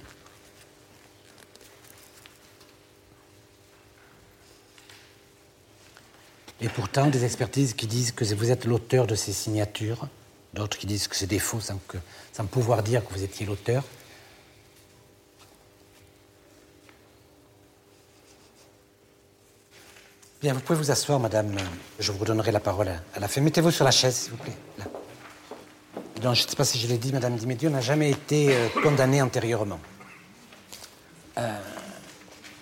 Et 6.61 6.69
pourtant, 6.69 7.09
des 7.09 7.25
expertises 7.25 7.75
qui 7.75 7.87
disent 7.87 8.13
que 8.13 8.25
vous 8.35 8.51
êtes 8.51 8.65
l'auteur 8.65 9.07
de 9.07 9.15
ces 9.15 9.33
signatures, 9.33 10.09
d'autres 10.55 10.79
qui 10.79 10.87
disent 10.87 11.09
que 11.09 11.17
c'est 11.17 11.27
des 11.27 11.39
faux 11.39 11.61
sans, 11.61 11.79
que- 11.89 11.99
pouvoir 12.51 12.83
dire 12.83 13.07
que 13.07 13.13
vous 13.13 13.23
étiez 13.23 13.45
l'auteur. 13.45 13.83
Bien, 20.41 20.53
vous 20.53 20.61
pouvez 20.61 20.79
vous 20.79 20.91
asseoir, 20.91 21.19
madame. 21.19 21.57
Je 21.99 22.13
vous 22.13 22.19
redonnerai 22.19 22.53
la 22.53 22.61
parole 22.61 22.89
à, 22.89 23.19
la 23.19 23.29
fin. 23.29 23.41
Mettez-vous 23.41 23.71
sur 23.71 23.85
la 23.85 23.91
chaise, 23.91 24.15
s'il 24.15 24.33
vous 24.33 24.37
plaît. 24.37 24.53
Je 26.23 26.29
ne 26.29 26.35
sais 26.35 26.57
pas 26.57 26.65
si 26.65 26.79
je 26.79 26.87
l'ai 26.87 26.99
dit, 26.99 27.13
madame 27.13 27.37
Dimédio 27.37 27.71
n'a 27.71 27.81
jamais 27.81 28.11
été 28.11 28.55
euh, 28.55 28.69
condamnée 28.83 29.21
antérieurement. 29.21 29.81
Euh, 31.39 31.59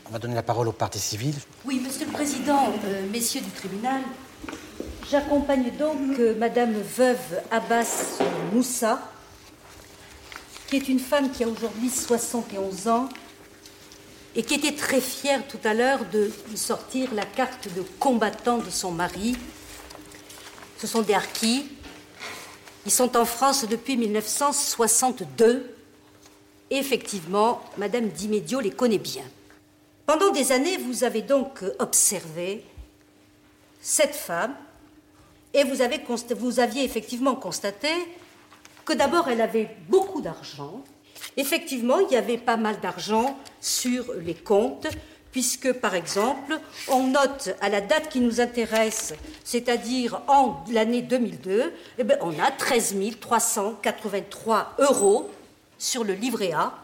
on 0.06 0.11
va 0.11 0.18
donner 0.18 0.34
la 0.34 0.42
parole 0.42 0.68
aux 0.68 0.72
parties 0.72 0.99
civiles. 0.99 1.34
Oui, 1.64 1.80
Président, 2.22 2.72
euh, 2.84 3.02
messieurs 3.10 3.40
du 3.40 3.50
tribunal, 3.50 4.00
j'accompagne 5.10 5.72
donc 5.76 6.20
euh, 6.20 6.36
Madame 6.38 6.72
veuve 6.72 7.18
Abbas 7.50 8.20
Moussa, 8.52 9.10
qui 10.68 10.76
est 10.76 10.88
une 10.88 11.00
femme 11.00 11.32
qui 11.32 11.42
a 11.42 11.48
aujourd'hui 11.48 11.90
71 11.90 12.86
ans 12.86 13.08
et 14.36 14.44
qui 14.44 14.54
était 14.54 14.76
très 14.76 15.00
fière 15.00 15.44
tout 15.48 15.58
à 15.64 15.74
l'heure 15.74 16.04
de 16.12 16.30
sortir 16.54 17.12
la 17.12 17.24
carte 17.24 17.66
de 17.74 17.82
combattant 17.98 18.58
de 18.58 18.70
son 18.70 18.92
mari. 18.92 19.34
Ce 20.78 20.86
sont 20.86 21.02
des 21.02 21.14
harkis. 21.14 21.66
Ils 22.86 22.92
sont 22.92 23.16
en 23.16 23.24
France 23.24 23.66
depuis 23.68 23.96
1962. 23.96 25.74
Et 26.70 26.76
effectivement, 26.76 27.64
Madame 27.78 28.10
Dimédio 28.10 28.60
les 28.60 28.70
connaît 28.70 28.98
bien. 28.98 29.24
Pendant 30.06 30.30
des 30.30 30.52
années, 30.52 30.76
vous 30.78 31.04
avez 31.04 31.23
donc 31.23 31.62
observé 31.78 32.64
cette 33.80 34.14
femme 34.14 34.54
et 35.54 35.64
vous, 35.64 36.61
aviez 36.61 36.85
effectivement 36.85 37.35
constaté 37.35 37.88
que 38.85 38.92
d'abord 38.92 39.28
elle 39.28 39.40
avait 39.40 39.76
beaucoup 39.88 40.21
d'argent. 40.21 40.82
Effectivement, 41.37 41.99
il 42.00 42.12
y 42.12 42.16
avait 42.16 42.38
pas 42.38 42.56
mal 42.56 42.80
d'argent 42.80 43.38
sur 43.61 44.12
les 44.14 44.35
comptes, 44.35 44.88
puisque 45.30 45.73
par 45.73 45.94
exemple, 45.94 46.59
on 46.88 47.09
note 47.09 47.50
à 47.61 47.68
la 47.68 47.80
date 47.80 48.09
qui 48.09 48.21
nous 48.21 48.40
intéresse, 48.40 49.14
c'est-à-dire 49.44 50.23
en 50.26 50.64
l'année 50.71 51.02
2002, 51.02 51.73
eh 51.99 52.04
ben, 52.04 52.18
on 52.23 52.38
a 52.38 52.50
13 52.50 52.97
383 53.21 54.76
euros 54.78 55.30
sur 55.78 56.04
le 56.04 56.14
livret 56.14 56.52
A. 56.52 56.81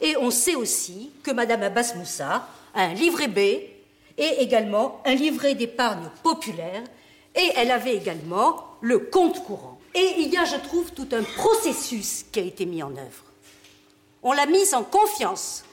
Et 0.00 0.16
on 0.16 0.30
sait 0.30 0.54
aussi 0.54 1.10
que 1.22 1.30
Madame 1.30 1.62
Abbas 1.62 1.94
Moussa 1.96 2.48
a 2.74 2.82
un 2.82 2.94
livret 2.94 3.28
B 3.28 3.38
et 3.38 4.40
également 4.40 5.02
un 5.04 5.14
livret 5.14 5.54
d'épargne 5.54 6.10
populaire. 6.22 6.82
Et 7.34 7.52
elle 7.56 7.70
avait 7.70 7.94
également 7.94 8.64
le 8.80 8.98
compte 8.98 9.44
courant. 9.44 9.78
Et 9.94 10.14
il 10.18 10.32
y 10.32 10.36
a, 10.36 10.44
je 10.44 10.56
trouve, 10.56 10.92
tout 10.92 11.08
un 11.12 11.22
processus 11.22 12.24
qui 12.30 12.40
a 12.40 12.42
été 12.42 12.66
mis 12.66 12.82
en 12.82 12.90
œuvre. 12.90 13.24
On 14.22 14.32
l'a 14.32 14.46
mise 14.46 14.74
en 14.74 14.84
confiance. 14.84 15.64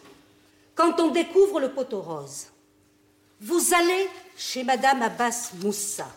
Quand 0.76 1.00
on 1.00 1.10
découvre 1.10 1.60
le 1.60 1.72
poteau 1.72 2.02
rose, 2.02 2.48
vous 3.42 3.74
allez 3.74 4.10
chez 4.36 4.64
Madame 4.64 5.02
Abbas 5.02 5.52
Moussa. 5.64 6.08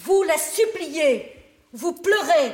Vous 0.00 0.22
la 0.22 0.38
suppliez, 0.38 1.32
vous 1.72 1.92
pleurez 1.92 2.52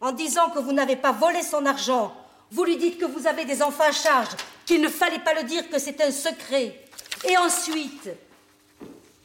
en 0.00 0.12
disant 0.12 0.50
que 0.50 0.58
vous 0.58 0.72
n'avez 0.72 0.96
pas 0.96 1.12
volé 1.12 1.42
son 1.42 1.66
argent. 1.66 2.14
Vous 2.50 2.64
lui 2.64 2.76
dites 2.76 2.98
que 2.98 3.04
vous 3.04 3.26
avez 3.26 3.44
des 3.44 3.62
enfants 3.62 3.84
à 3.84 3.92
charge, 3.92 4.28
qu'il 4.64 4.80
ne 4.80 4.88
fallait 4.88 5.20
pas 5.20 5.34
le 5.34 5.44
dire, 5.44 5.68
que 5.68 5.78
c'est 5.78 6.00
un 6.00 6.10
secret. 6.10 6.84
Et 7.28 7.36
ensuite, 7.36 8.08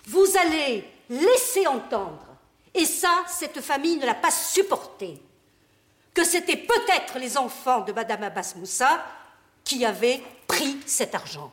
vous 0.07 0.25
allez 0.37 0.87
laisser 1.09 1.67
entendre, 1.67 2.25
et 2.73 2.85
ça, 2.85 3.23
cette 3.27 3.61
famille 3.61 3.97
ne 3.97 4.05
l'a 4.05 4.15
pas 4.15 4.31
supporté, 4.31 5.21
que 6.13 6.23
c'était 6.23 6.57
peut-être 6.57 7.19
les 7.19 7.37
enfants 7.37 7.81
de 7.81 7.91
Madame 7.91 8.23
Abbas 8.23 8.53
Moussa 8.55 9.03
qui 9.63 9.85
avaient 9.85 10.21
pris 10.47 10.77
cet 10.85 11.15
argent. 11.15 11.51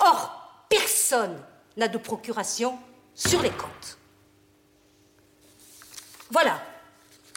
Or, 0.00 0.64
personne 0.68 1.42
n'a 1.76 1.88
de 1.88 1.98
procuration 1.98 2.78
sur 3.14 3.42
les 3.42 3.50
comptes. 3.50 3.98
Voilà. 6.30 6.60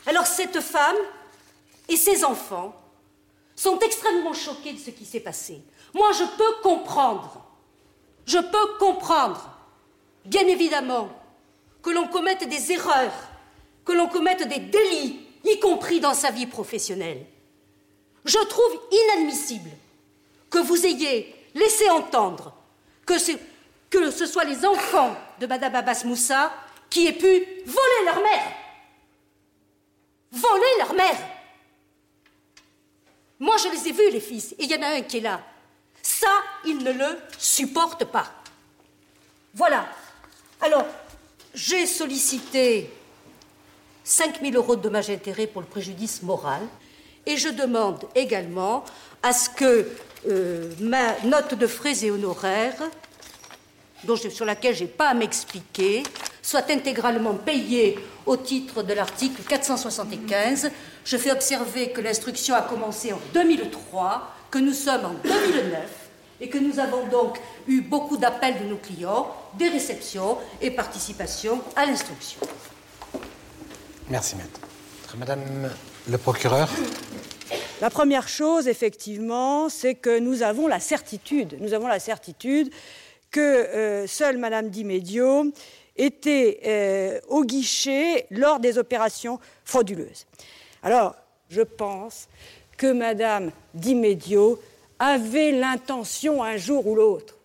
Alors 0.05 0.27
cette 0.27 0.59
femme 0.59 0.95
et 1.89 1.97
ses 1.97 2.23
enfants 2.23 2.75
sont 3.63 3.79
extrêmement 3.79 4.33
choqués 4.33 4.73
de 4.73 4.79
ce 4.79 4.89
qui 4.89 5.05
s'est 5.05 5.21
passé. 5.21 5.61
Moi, 5.93 6.11
je 6.11 6.25
peux 6.37 6.61
comprendre. 6.61 7.41
Je 8.25 8.37
peux 8.37 8.77
comprendre, 8.77 9.49
bien 10.25 10.45
évidemment, 10.47 11.09
que 11.81 11.89
l'on 11.89 12.07
commette 12.07 12.47
des 12.47 12.73
erreurs, 12.73 13.13
que 13.85 13.93
l'on 13.93 14.07
commette 14.07 14.47
des 14.47 14.59
délits, 14.59 15.19
y 15.45 15.59
compris 15.59 16.01
dans 16.01 16.13
sa 16.13 16.31
vie 16.31 16.45
professionnelle. 16.45 17.25
Je 18.25 18.37
trouve 18.37 18.81
inadmissible 18.91 19.69
que 20.49 20.59
vous 20.59 20.85
ayez 20.85 21.33
laissé 21.55 21.89
entendre 21.89 22.53
que 23.05 23.17
ce, 23.17 24.25
soit 24.25 24.45
les 24.45 24.65
enfants 24.65 25.15
de 25.39 25.47
Madame 25.47 25.75
Abbas 25.75 26.03
Moussa 26.05 26.51
qui 26.89 27.07
aient 27.07 27.13
pu 27.13 27.45
voler 27.65 28.05
leur 28.05 28.21
mère. 28.21 28.51
Voler 30.31 30.77
leur 30.79 30.93
mère. 30.93 31.32
Moi, 33.43 33.57
je 33.57 33.67
les 33.67 33.89
ai 33.89 33.91
vus, 33.91 34.09
les 34.09 34.21
fils, 34.21 34.53
et 34.53 34.63
il 34.63 34.71
y 34.71 34.75
en 34.75 34.81
a 34.81 34.95
un 34.95 35.01
qui 35.01 35.17
est 35.17 35.19
là. 35.19 35.41
Ça, 36.01 36.31
il 36.65 36.77
ne 36.77 36.93
le 36.93 37.19
supporte 37.37 38.05
pas. 38.05 38.31
Voilà. 39.53 39.85
Alors, 40.61 40.85
j'ai 41.53 41.85
sollicité 41.85 42.89
5 44.05 44.39
000 44.41 44.53
euros 44.53 44.77
de 44.77 44.81
dommages 44.81 45.09
et 45.09 45.15
intérêts 45.15 45.47
pour 45.47 45.59
le 45.59 45.67
préjudice 45.67 46.21
moral 46.23 46.61
et 47.25 47.35
je 47.35 47.49
demande 47.49 48.05
également 48.15 48.85
à 49.21 49.33
ce 49.33 49.49
que 49.49 49.89
euh, 50.29 50.71
ma 50.79 51.19
note 51.25 51.53
de 51.53 51.67
frais 51.67 52.05
et 52.05 52.11
honoraires, 52.11 52.81
sur 54.29 54.45
laquelle 54.45 54.73
je 54.73 54.83
n'ai 54.85 54.89
pas 54.89 55.09
à 55.09 55.13
m'expliquer, 55.13 56.03
soit 56.43 56.69
intégralement 56.69 57.33
payée 57.33 57.97
au 58.27 58.37
titre 58.37 58.83
de 58.83 58.93
l'article 58.93 59.41
475. 59.47 60.69
Je 61.03 61.17
fais 61.17 61.31
observer 61.31 61.91
que 61.91 62.01
l'instruction 62.01 62.53
a 62.53 62.61
commencé 62.61 63.13
en 63.13 63.19
2003, 63.33 64.29
que 64.51 64.59
nous 64.59 64.73
sommes 64.73 65.05
en 65.05 65.13
2009 65.23 66.03
et 66.41 66.49
que 66.49 66.57
nous 66.57 66.79
avons 66.79 67.07
donc 67.07 67.39
eu 67.67 67.81
beaucoup 67.81 68.17
d'appels 68.17 68.59
de 68.61 68.65
nos 68.65 68.75
clients, 68.75 69.33
des 69.57 69.69
réceptions 69.69 70.37
et 70.61 70.69
participation 70.69 71.61
à 71.75 71.85
l'instruction. 71.85 72.39
Merci, 74.09 74.35
maître. 74.35 74.59
Madame 75.17 75.69
le 76.09 76.17
procureur 76.17 76.67
La 77.79 77.91
première 77.91 78.27
chose, 78.27 78.67
effectivement, 78.67 79.69
c'est 79.69 79.93
que 79.93 80.19
nous 80.19 80.41
avons 80.41 80.67
la 80.67 80.79
certitude, 80.79 81.55
nous 81.59 81.73
avons 81.73 81.87
la 81.87 81.99
certitude 81.99 82.71
que 83.29 83.39
euh, 83.39 84.07
seule 84.07 84.37
Madame 84.37 84.69
Dimédio 84.69 85.53
était 85.95 86.59
euh, 86.65 87.19
au 87.27 87.43
guichet 87.43 88.25
lors 88.31 88.59
des 88.59 88.77
opérations 88.77 89.39
frauduleuses. 89.63 90.25
Alors, 90.81 91.15
je 91.49 91.61
pense 91.61 92.27
que 92.77 92.91
Madame 92.91 93.51
Dimédio 93.73 94.59
avait 94.99 95.51
l'intention 95.51 96.43
un 96.43 96.57
jour 96.57 96.87
ou 96.87 96.95
l'autre 96.95 97.37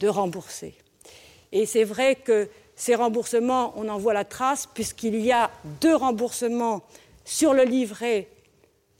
de 0.00 0.08
rembourser. 0.08 0.74
Et 1.52 1.66
c'est 1.66 1.84
vrai 1.84 2.16
que 2.16 2.48
ces 2.74 2.94
remboursements, 2.94 3.72
on 3.76 3.88
en 3.88 3.96
voit 3.96 4.12
la 4.12 4.24
trace, 4.24 4.66
puisqu'il 4.66 5.16
y 5.16 5.32
a 5.32 5.50
deux 5.80 5.96
remboursements 5.96 6.82
sur 7.24 7.54
le 7.54 7.64
livret 7.64 8.28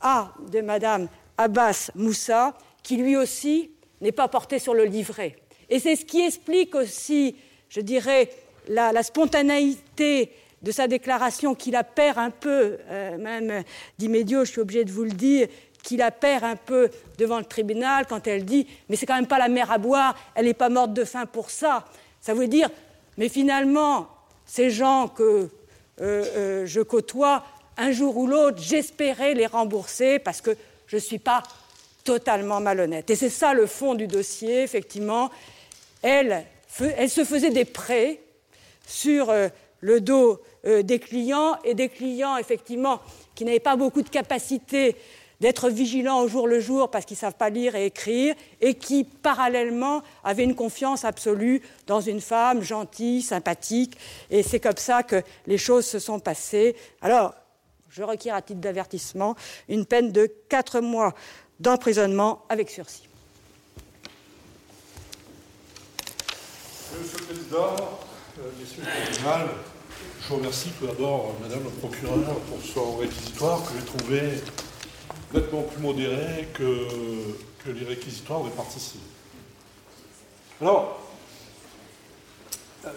A 0.00 0.32
de 0.50 0.60
Madame 0.62 1.08
Abbas 1.36 1.90
Moussa, 1.94 2.56
qui 2.82 2.96
lui 2.96 3.16
aussi 3.16 3.70
n'est 4.00 4.12
pas 4.12 4.28
porté 4.28 4.58
sur 4.58 4.72
le 4.72 4.84
livret. 4.84 5.36
Et 5.68 5.78
c'est 5.78 5.96
ce 5.96 6.04
qui 6.04 6.22
explique 6.22 6.74
aussi, 6.74 7.36
je 7.68 7.80
dirais, 7.80 8.30
la, 8.68 9.02
spontanéité 9.02 10.32
de 10.62 10.70
sa 10.72 10.88
déclaration 10.88 11.54
qui 11.54 11.70
la 11.70 11.84
perd 11.84 12.18
un 12.18 12.30
peu, 12.30 12.78
euh, 12.88 13.18
même 13.18 13.62
d'immédiat, 13.98 14.44
je 14.44 14.52
suis 14.52 14.60
obligé 14.60 14.84
de 14.84 14.90
vous 14.90 15.04
le 15.04 15.12
dire, 15.12 15.48
qui 15.82 15.96
la 15.96 16.10
perd 16.10 16.42
un 16.42 16.56
peu 16.56 16.90
devant 17.16 17.38
le 17.38 17.44
tribunal 17.44 18.06
quand 18.08 18.26
elle 18.26 18.44
dit 18.44 18.66
Mais 18.88 18.96
c'est 18.96 19.06
quand 19.06 19.14
même 19.14 19.28
pas 19.28 19.38
la 19.38 19.48
mère 19.48 19.70
à 19.70 19.78
boire, 19.78 20.16
elle 20.34 20.46
n'est 20.46 20.54
pas 20.54 20.68
morte 20.68 20.92
de 20.92 21.04
faim 21.04 21.26
pour 21.26 21.50
ça. 21.50 21.84
Ça 22.20 22.34
veut 22.34 22.48
dire 22.48 22.68
Mais 23.16 23.28
finalement, 23.28 24.08
ces 24.44 24.70
gens 24.70 25.06
que 25.06 25.22
euh, 25.22 25.48
euh, 26.00 26.66
je 26.66 26.80
côtoie, 26.80 27.44
un 27.76 27.92
jour 27.92 28.16
ou 28.16 28.26
l'autre, 28.26 28.58
j'espérais 28.60 29.34
les 29.34 29.46
rembourser 29.46 30.18
parce 30.18 30.40
que 30.40 30.56
je 30.86 30.96
ne 30.96 31.00
suis 31.00 31.18
pas 31.18 31.42
totalement 32.04 32.60
malhonnête. 32.60 33.10
Et 33.10 33.16
c'est 33.16 33.30
ça 33.30 33.54
le 33.54 33.66
fond 33.66 33.94
du 33.94 34.06
dossier, 34.06 34.62
effectivement. 34.62 35.30
Elle, 36.02 36.44
elle 36.80 37.10
se 37.10 37.24
faisait 37.24 37.50
des 37.50 37.64
prêts 37.64 38.20
sur 38.86 39.30
euh, 39.30 39.48
le 39.80 40.00
dos 40.00 40.40
euh, 40.66 40.82
des 40.82 40.98
clients 40.98 41.56
et 41.64 41.74
des 41.74 41.88
clients, 41.88 42.36
effectivement, 42.36 43.00
qui 43.34 43.44
n'avaient 43.44 43.60
pas 43.60 43.76
beaucoup 43.76 44.02
de 44.02 44.08
capacité 44.08 44.96
d'être 45.40 45.68
vigilants 45.68 46.20
au 46.22 46.28
jour 46.28 46.48
le 46.48 46.60
jour 46.60 46.90
parce 46.90 47.04
qu'ils 47.04 47.16
ne 47.16 47.20
savent 47.20 47.34
pas 47.34 47.50
lire 47.50 47.74
et 47.74 47.86
écrire, 47.86 48.34
et 48.60 48.74
qui, 48.74 49.04
parallèlement, 49.04 50.02
avaient 50.24 50.44
une 50.44 50.54
confiance 50.54 51.04
absolue 51.04 51.62
dans 51.86 52.00
une 52.00 52.20
femme 52.20 52.62
gentille, 52.62 53.22
sympathique, 53.22 53.96
et 54.30 54.42
c'est 54.42 54.60
comme 54.60 54.76
ça 54.76 55.02
que 55.02 55.22
les 55.46 55.58
choses 55.58 55.84
se 55.84 55.98
sont 55.98 56.20
passées. 56.20 56.74
Alors, 57.02 57.34
je 57.90 58.02
requiers 58.02 58.30
à 58.30 58.42
titre 58.42 58.60
d'avertissement 58.60 59.36
une 59.68 59.86
peine 59.86 60.10
de 60.10 60.26
quatre 60.48 60.80
mois 60.80 61.14
d'emprisonnement 61.60 62.42
avec 62.48 62.70
sursis. 62.70 63.08
Président, 67.46 67.76
euh, 68.38 68.42
Messieurs 68.58 68.82
je 70.28 70.34
remercie 70.34 70.70
tout 70.80 70.86
d'abord 70.86 71.26
euh, 71.30 71.46
Madame 71.46 71.62
le 71.62 71.70
procureur 71.70 72.34
pour 72.48 72.58
son 72.60 72.96
réquisitoire 72.96 73.62
que 73.62 73.78
j'ai 73.78 73.84
trouvé 73.84 74.20
nettement 75.32 75.62
plus 75.62 75.80
modéré 75.80 76.48
que, 76.54 76.88
que 77.64 77.70
les 77.70 77.86
réquisitoires 77.86 78.42
civiles. 78.68 79.00
Alors, 80.60 81.00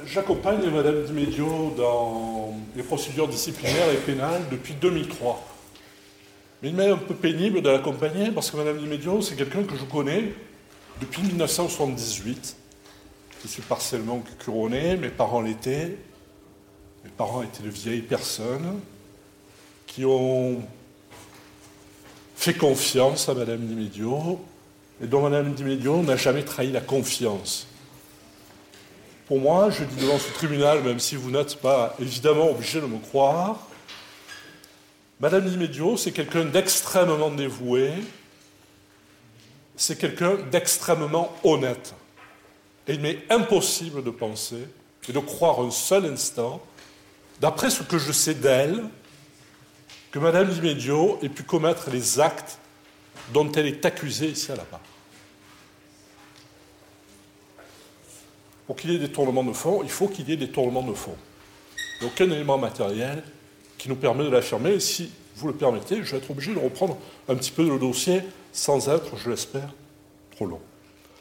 J'accompagne 0.05 0.69
Madame 0.69 1.03
Dimédio 1.03 1.73
dans 1.75 2.53
les 2.75 2.83
procédures 2.83 3.27
disciplinaires 3.27 3.91
et 3.91 3.97
pénales 3.97 4.43
depuis 4.51 4.75
2003. 4.75 5.43
Mais 6.61 6.69
il 6.69 6.75
m'est 6.75 6.91
un 6.91 6.97
peu 6.97 7.15
pénible 7.15 7.63
de 7.63 7.69
l'accompagner 7.69 8.29
parce 8.29 8.51
que 8.51 8.57
Madame 8.57 8.77
Dimédio, 8.77 9.21
c'est 9.21 9.35
quelqu'un 9.35 9.63
que 9.63 9.75
je 9.75 9.85
connais 9.85 10.31
depuis 11.01 11.23
1978. 11.23 12.58
Je 13.41 13.47
suis 13.47 13.61
partiellement 13.61 14.21
couronné, 14.43 14.97
mes 14.97 15.09
parents 15.09 15.41
l'étaient. 15.41 15.97
Mes 17.05 17.11
parents 17.15 17.41
étaient 17.41 17.63
de 17.63 17.69
vieilles 17.69 18.01
personnes 18.01 18.81
qui 19.87 20.03
ont 20.03 20.61
fait 22.35 22.53
confiance 22.53 23.29
à 23.29 23.33
Madame 23.33 23.65
Dimédio 23.65 24.39
et 25.01 25.07
dont 25.07 25.21
Madame 25.21 25.53
Dimédio 25.53 26.01
n'a 26.03 26.17
jamais 26.17 26.43
trahi 26.43 26.71
la 26.71 26.81
confiance. 26.81 27.67
Pour 29.27 29.39
moi, 29.39 29.69
je 29.69 29.83
dis 29.85 29.95
devant 29.95 30.19
ce 30.19 30.31
tribunal, 30.33 30.83
même 30.83 30.99
si 30.99 31.15
vous 31.15 31.31
n'êtes 31.31 31.55
pas 31.57 31.95
évidemment 31.99 32.51
obligé 32.51 32.81
de 32.81 32.87
me 32.87 32.97
croire, 32.97 33.67
Madame 35.21 35.49
Dimédio, 35.49 35.95
c'est 35.95 36.11
quelqu'un 36.11 36.45
d'extrêmement 36.45 37.29
dévoué, 37.29 37.91
c'est 39.75 39.97
quelqu'un 39.97 40.35
d'extrêmement 40.51 41.33
honnête. 41.43 41.93
Et 42.89 42.95
il 42.95 42.99
m'est 42.99 43.19
impossible 43.29 44.03
de 44.03 44.09
penser 44.09 44.67
et 45.07 45.13
de 45.13 45.19
croire 45.19 45.61
un 45.61 45.71
seul 45.71 46.05
instant, 46.05 46.61
d'après 47.39 47.69
ce 47.69 47.83
que 47.83 47.97
je 47.97 48.11
sais 48.11 48.33
d'elle, 48.33 48.83
que 50.11 50.19
Madame 50.19 50.49
Dimédio 50.49 51.17
ait 51.23 51.29
pu 51.29 51.43
commettre 51.43 51.89
les 51.89 52.19
actes 52.19 52.57
dont 53.33 53.49
elle 53.53 53.67
est 53.67 53.85
accusée 53.85 54.31
ici 54.31 54.51
à 54.51 54.57
la 54.57 54.63
part. 54.63 54.81
pour 58.69 58.75
qu'il 58.75 58.91
y 58.91 58.95
ait 58.95 58.99
des 58.99 59.09
tournements 59.09 59.43
de 59.43 59.51
fond, 59.51 59.81
il 59.81 59.89
faut 59.89 60.07
qu'il 60.07 60.29
y 60.29 60.33
ait 60.33 60.37
des 60.37 60.51
tournements 60.51 60.83
de 60.83 60.93
fond. 60.93 61.15
Il 61.75 62.03
n'y 62.03 62.07
a 62.07 62.13
aucun 62.13 62.29
élément 62.29 62.59
matériel 62.59 63.23
qui 63.79 63.89
nous 63.89 63.95
permet 63.95 64.23
de 64.23 64.29
l'affirmer. 64.29 64.73
Et 64.73 64.79
si 64.79 65.09
vous 65.37 65.47
le 65.47 65.55
permettez, 65.55 66.03
je 66.03 66.11
vais 66.11 66.17
être 66.17 66.29
obligé 66.29 66.53
de 66.53 66.59
reprendre 66.59 66.95
un 67.27 67.33
petit 67.33 67.49
peu 67.49 67.67
le 67.67 67.79
dossier 67.79 68.21
sans 68.53 68.87
être, 68.87 69.17
je 69.17 69.31
l'espère, 69.31 69.73
trop 70.35 70.45
long. 70.45 70.61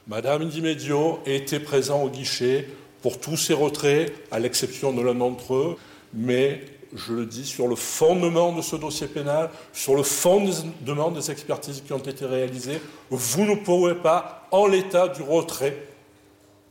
Madame 0.08 0.48
Dimédio 0.48 1.18
était 1.26 1.60
présent 1.60 2.02
au 2.02 2.08
guichet 2.08 2.66
pour 3.02 3.20
tous 3.20 3.36
ces 3.36 3.52
retraits, 3.52 4.10
à 4.30 4.38
l'exception 4.38 4.94
de 4.94 5.02
l'un 5.02 5.14
d'entre 5.14 5.54
eux, 5.54 5.76
mais 6.14 6.62
je 6.94 7.12
le 7.12 7.26
dis, 7.26 7.44
sur 7.44 7.68
le 7.68 7.76
fondement 7.76 8.54
de 8.54 8.62
ce 8.62 8.74
dossier 8.74 9.06
pénal, 9.06 9.50
sur 9.74 9.94
le 9.94 10.02
fondement 10.02 11.10
des 11.10 11.30
expertises 11.30 11.82
qui 11.86 11.92
ont 11.92 11.98
été 11.98 12.24
réalisées, 12.24 12.80
vous 13.10 13.44
ne 13.44 13.56
pouvez 13.56 13.94
pas, 13.96 14.48
en 14.50 14.66
l'état 14.66 15.08
du 15.08 15.20
retrait, 15.20 15.76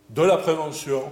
de 0.10 0.24
la 0.24 0.38
prévention 0.38 1.04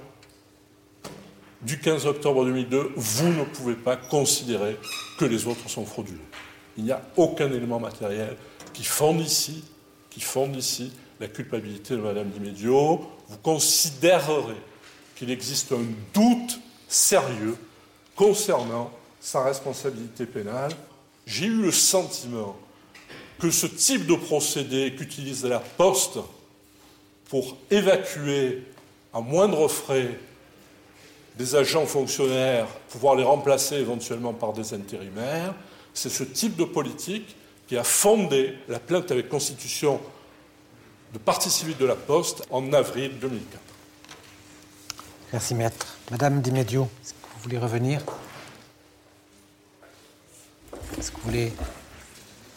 du 1.62 1.78
15 1.80 2.08
octobre 2.08 2.44
2002, 2.44 2.94
vous 2.96 3.34
ne 3.34 3.44
pouvez 3.44 3.76
pas 3.76 3.98
considérer 3.98 4.80
que 5.20 5.26
les 5.26 5.46
autres 5.46 5.70
sont 5.70 5.86
frauduleux. 5.86 6.18
Il 6.76 6.86
n'y 6.86 6.92
a 6.92 7.04
aucun 7.18 7.52
élément 7.52 7.80
matériel 7.80 8.36
qui 8.74 8.84
fonde 8.84 9.22
ici, 9.22 9.64
qui 10.10 10.22
fonde 10.22 10.56
ici 10.56 10.92
la 11.20 11.28
culpabilité 11.28 11.96
de 11.96 12.02
Mme 12.02 12.30
Dimédio. 12.30 13.02
Vous 13.28 13.38
considérerez 13.42 14.56
qu'il 15.16 15.32
existe 15.32 15.72
un 15.72 15.86
doute 16.14 16.60
sérieux 16.88 17.56
concernant 18.16 18.92
sa 19.20 19.44
responsabilité 19.44 20.26
pénale. 20.26 20.72
J'ai 21.26 21.46
eu 21.46 21.62
le 21.62 21.72
sentiment 21.72 22.56
que 23.40 23.50
ce 23.50 23.68
type 23.68 24.06
de 24.06 24.16
procédé 24.16 24.94
qu'utilise 24.96 25.46
la 25.46 25.60
Poste 25.60 26.20
pour 27.30 27.58
évacuer 27.72 28.64
à 29.14 29.22
moindre 29.22 29.68
frais 29.68 30.20
des 31.38 31.56
agents 31.56 31.86
fonctionnaires, 31.86 32.68
pouvoir 32.90 33.16
les 33.16 33.24
remplacer 33.24 33.76
éventuellement 33.76 34.34
par 34.34 34.54
des 34.54 34.74
intérimaires. 34.74 35.54
C'est 35.94 36.10
ce 36.10 36.24
type 36.24 36.56
de 36.56 36.64
politique 36.64 37.36
qui 37.68 37.78
a 37.78 37.84
fondé 37.84 38.54
la 38.70 38.80
plainte 38.80 39.12
avec 39.12 39.28
constitution 39.28 40.00
de 41.16 41.20
Parti 41.20 41.50
de 41.80 41.86
la 41.86 41.96
Poste 41.96 42.44
en 42.50 42.74
avril 42.74 43.18
2004. 43.20 43.62
Merci, 45.32 45.56
maître. 45.56 45.98
Madame 46.12 46.42
Dimedio, 46.42 46.90
est-ce 47.02 47.14
que 47.14 47.18
vous 47.34 47.40
voulez 47.44 47.58
revenir? 47.58 48.02
Est-ce 51.00 51.12
que 51.12 51.16
vous 51.16 51.24
voulez 51.24 51.54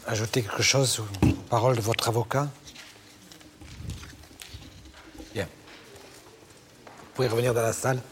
ajouter 0.09 0.43
quelque 0.43 0.65
chose 0.65 0.99
aux 0.99 1.33
paroles 1.49 1.77
de 1.77 1.81
votre 1.81 2.09
avocat? 2.09 2.49
Bien. 5.33 5.45
Vous 5.45 7.13
pouvez 7.15 7.29
revenir 7.29 7.55
dans 7.55 7.63
la 7.63 7.73
salle. 7.73 8.03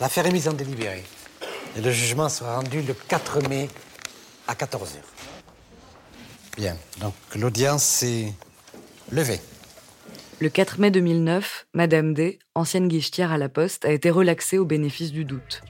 L'affaire 0.00 0.26
est 0.26 0.32
mise 0.32 0.48
en 0.48 0.54
délibéré. 0.54 1.04
Et 1.76 1.80
le 1.80 1.92
jugement 1.92 2.28
sera 2.28 2.56
rendu 2.56 2.82
le 2.82 2.94
4 2.94 3.48
mai 3.48 3.70
à 4.48 4.54
14h. 4.54 4.96
Bien. 6.56 6.76
Donc 6.98 7.14
l'audience 7.36 8.02
est 8.02 8.34
levée. 9.12 9.40
Le 10.40 10.48
4 10.48 10.78
mai 10.78 10.92
2009, 10.92 11.66
Madame 11.74 12.14
D, 12.14 12.38
ancienne 12.54 12.86
guichetière 12.86 13.32
à 13.32 13.38
la 13.38 13.48
Poste, 13.48 13.84
a 13.84 13.90
été 13.90 14.08
relaxée 14.08 14.56
au 14.56 14.64
bénéfice 14.64 15.10
du 15.10 15.24
doute. 15.24 15.62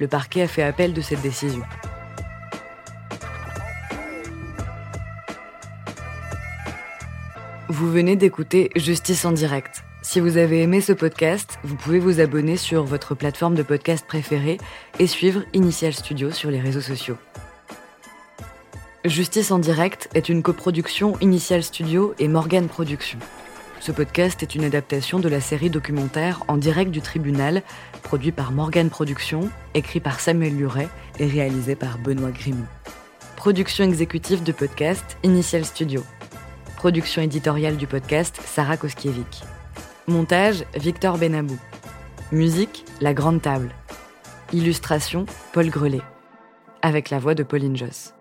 Le 0.00 0.08
parquet 0.08 0.42
a 0.42 0.48
fait 0.48 0.64
appel 0.64 0.92
de 0.92 1.00
cette 1.00 1.22
décision. 1.22 1.62
Vous 7.68 7.92
venez 7.92 8.16
d'écouter 8.16 8.70
Justice 8.74 9.24
en 9.24 9.30
direct. 9.30 9.84
Si 10.02 10.18
vous 10.18 10.36
avez 10.36 10.62
aimé 10.62 10.80
ce 10.80 10.92
podcast, 10.92 11.60
vous 11.62 11.76
pouvez 11.76 12.00
vous 12.00 12.18
abonner 12.18 12.56
sur 12.56 12.82
votre 12.82 13.14
plateforme 13.14 13.54
de 13.54 13.62
podcast 13.62 14.04
préférée 14.04 14.58
et 14.98 15.06
suivre 15.06 15.44
Initial 15.52 15.92
Studio 15.92 16.32
sur 16.32 16.50
les 16.50 16.60
réseaux 16.60 16.80
sociaux. 16.80 17.18
Justice 19.04 19.52
en 19.52 19.60
direct 19.60 20.08
est 20.14 20.28
une 20.28 20.42
coproduction 20.42 21.16
Initial 21.20 21.62
Studio 21.62 22.16
et 22.18 22.26
Morgan 22.26 22.66
Productions. 22.66 23.20
Ce 23.80 23.92
podcast 23.92 24.42
est 24.42 24.54
une 24.54 24.64
adaptation 24.64 25.20
de 25.20 25.28
la 25.28 25.40
série 25.40 25.70
documentaire 25.70 26.42
En 26.48 26.56
direct 26.56 26.90
du 26.90 27.00
tribunal, 27.00 27.62
produit 28.02 28.32
par 28.32 28.50
Morgan 28.50 28.90
Productions, 28.90 29.48
écrit 29.74 30.00
par 30.00 30.20
Samuel 30.20 30.56
Luret 30.56 30.88
et 31.18 31.26
réalisé 31.26 31.74
par 31.76 31.98
Benoît 31.98 32.32
Grimou. 32.32 32.66
Production 33.36 33.84
exécutive 33.84 34.42
du 34.42 34.52
podcast 34.52 35.16
Initial 35.22 35.64
Studio. 35.64 36.02
Production 36.76 37.22
éditoriale 37.22 37.76
du 37.76 37.86
podcast 37.86 38.40
Sarah 38.44 38.76
Koskiewicz. 38.76 39.42
Montage 40.08 40.64
Victor 40.74 41.16
Benabou. 41.16 41.58
Musique 42.32 42.84
La 43.00 43.14
Grande 43.14 43.42
Table. 43.42 43.70
Illustration 44.52 45.24
Paul 45.52 45.70
Grelet. 45.70 46.02
Avec 46.82 47.10
la 47.10 47.18
voix 47.18 47.34
de 47.34 47.42
Pauline 47.42 47.76
Joss. 47.76 48.17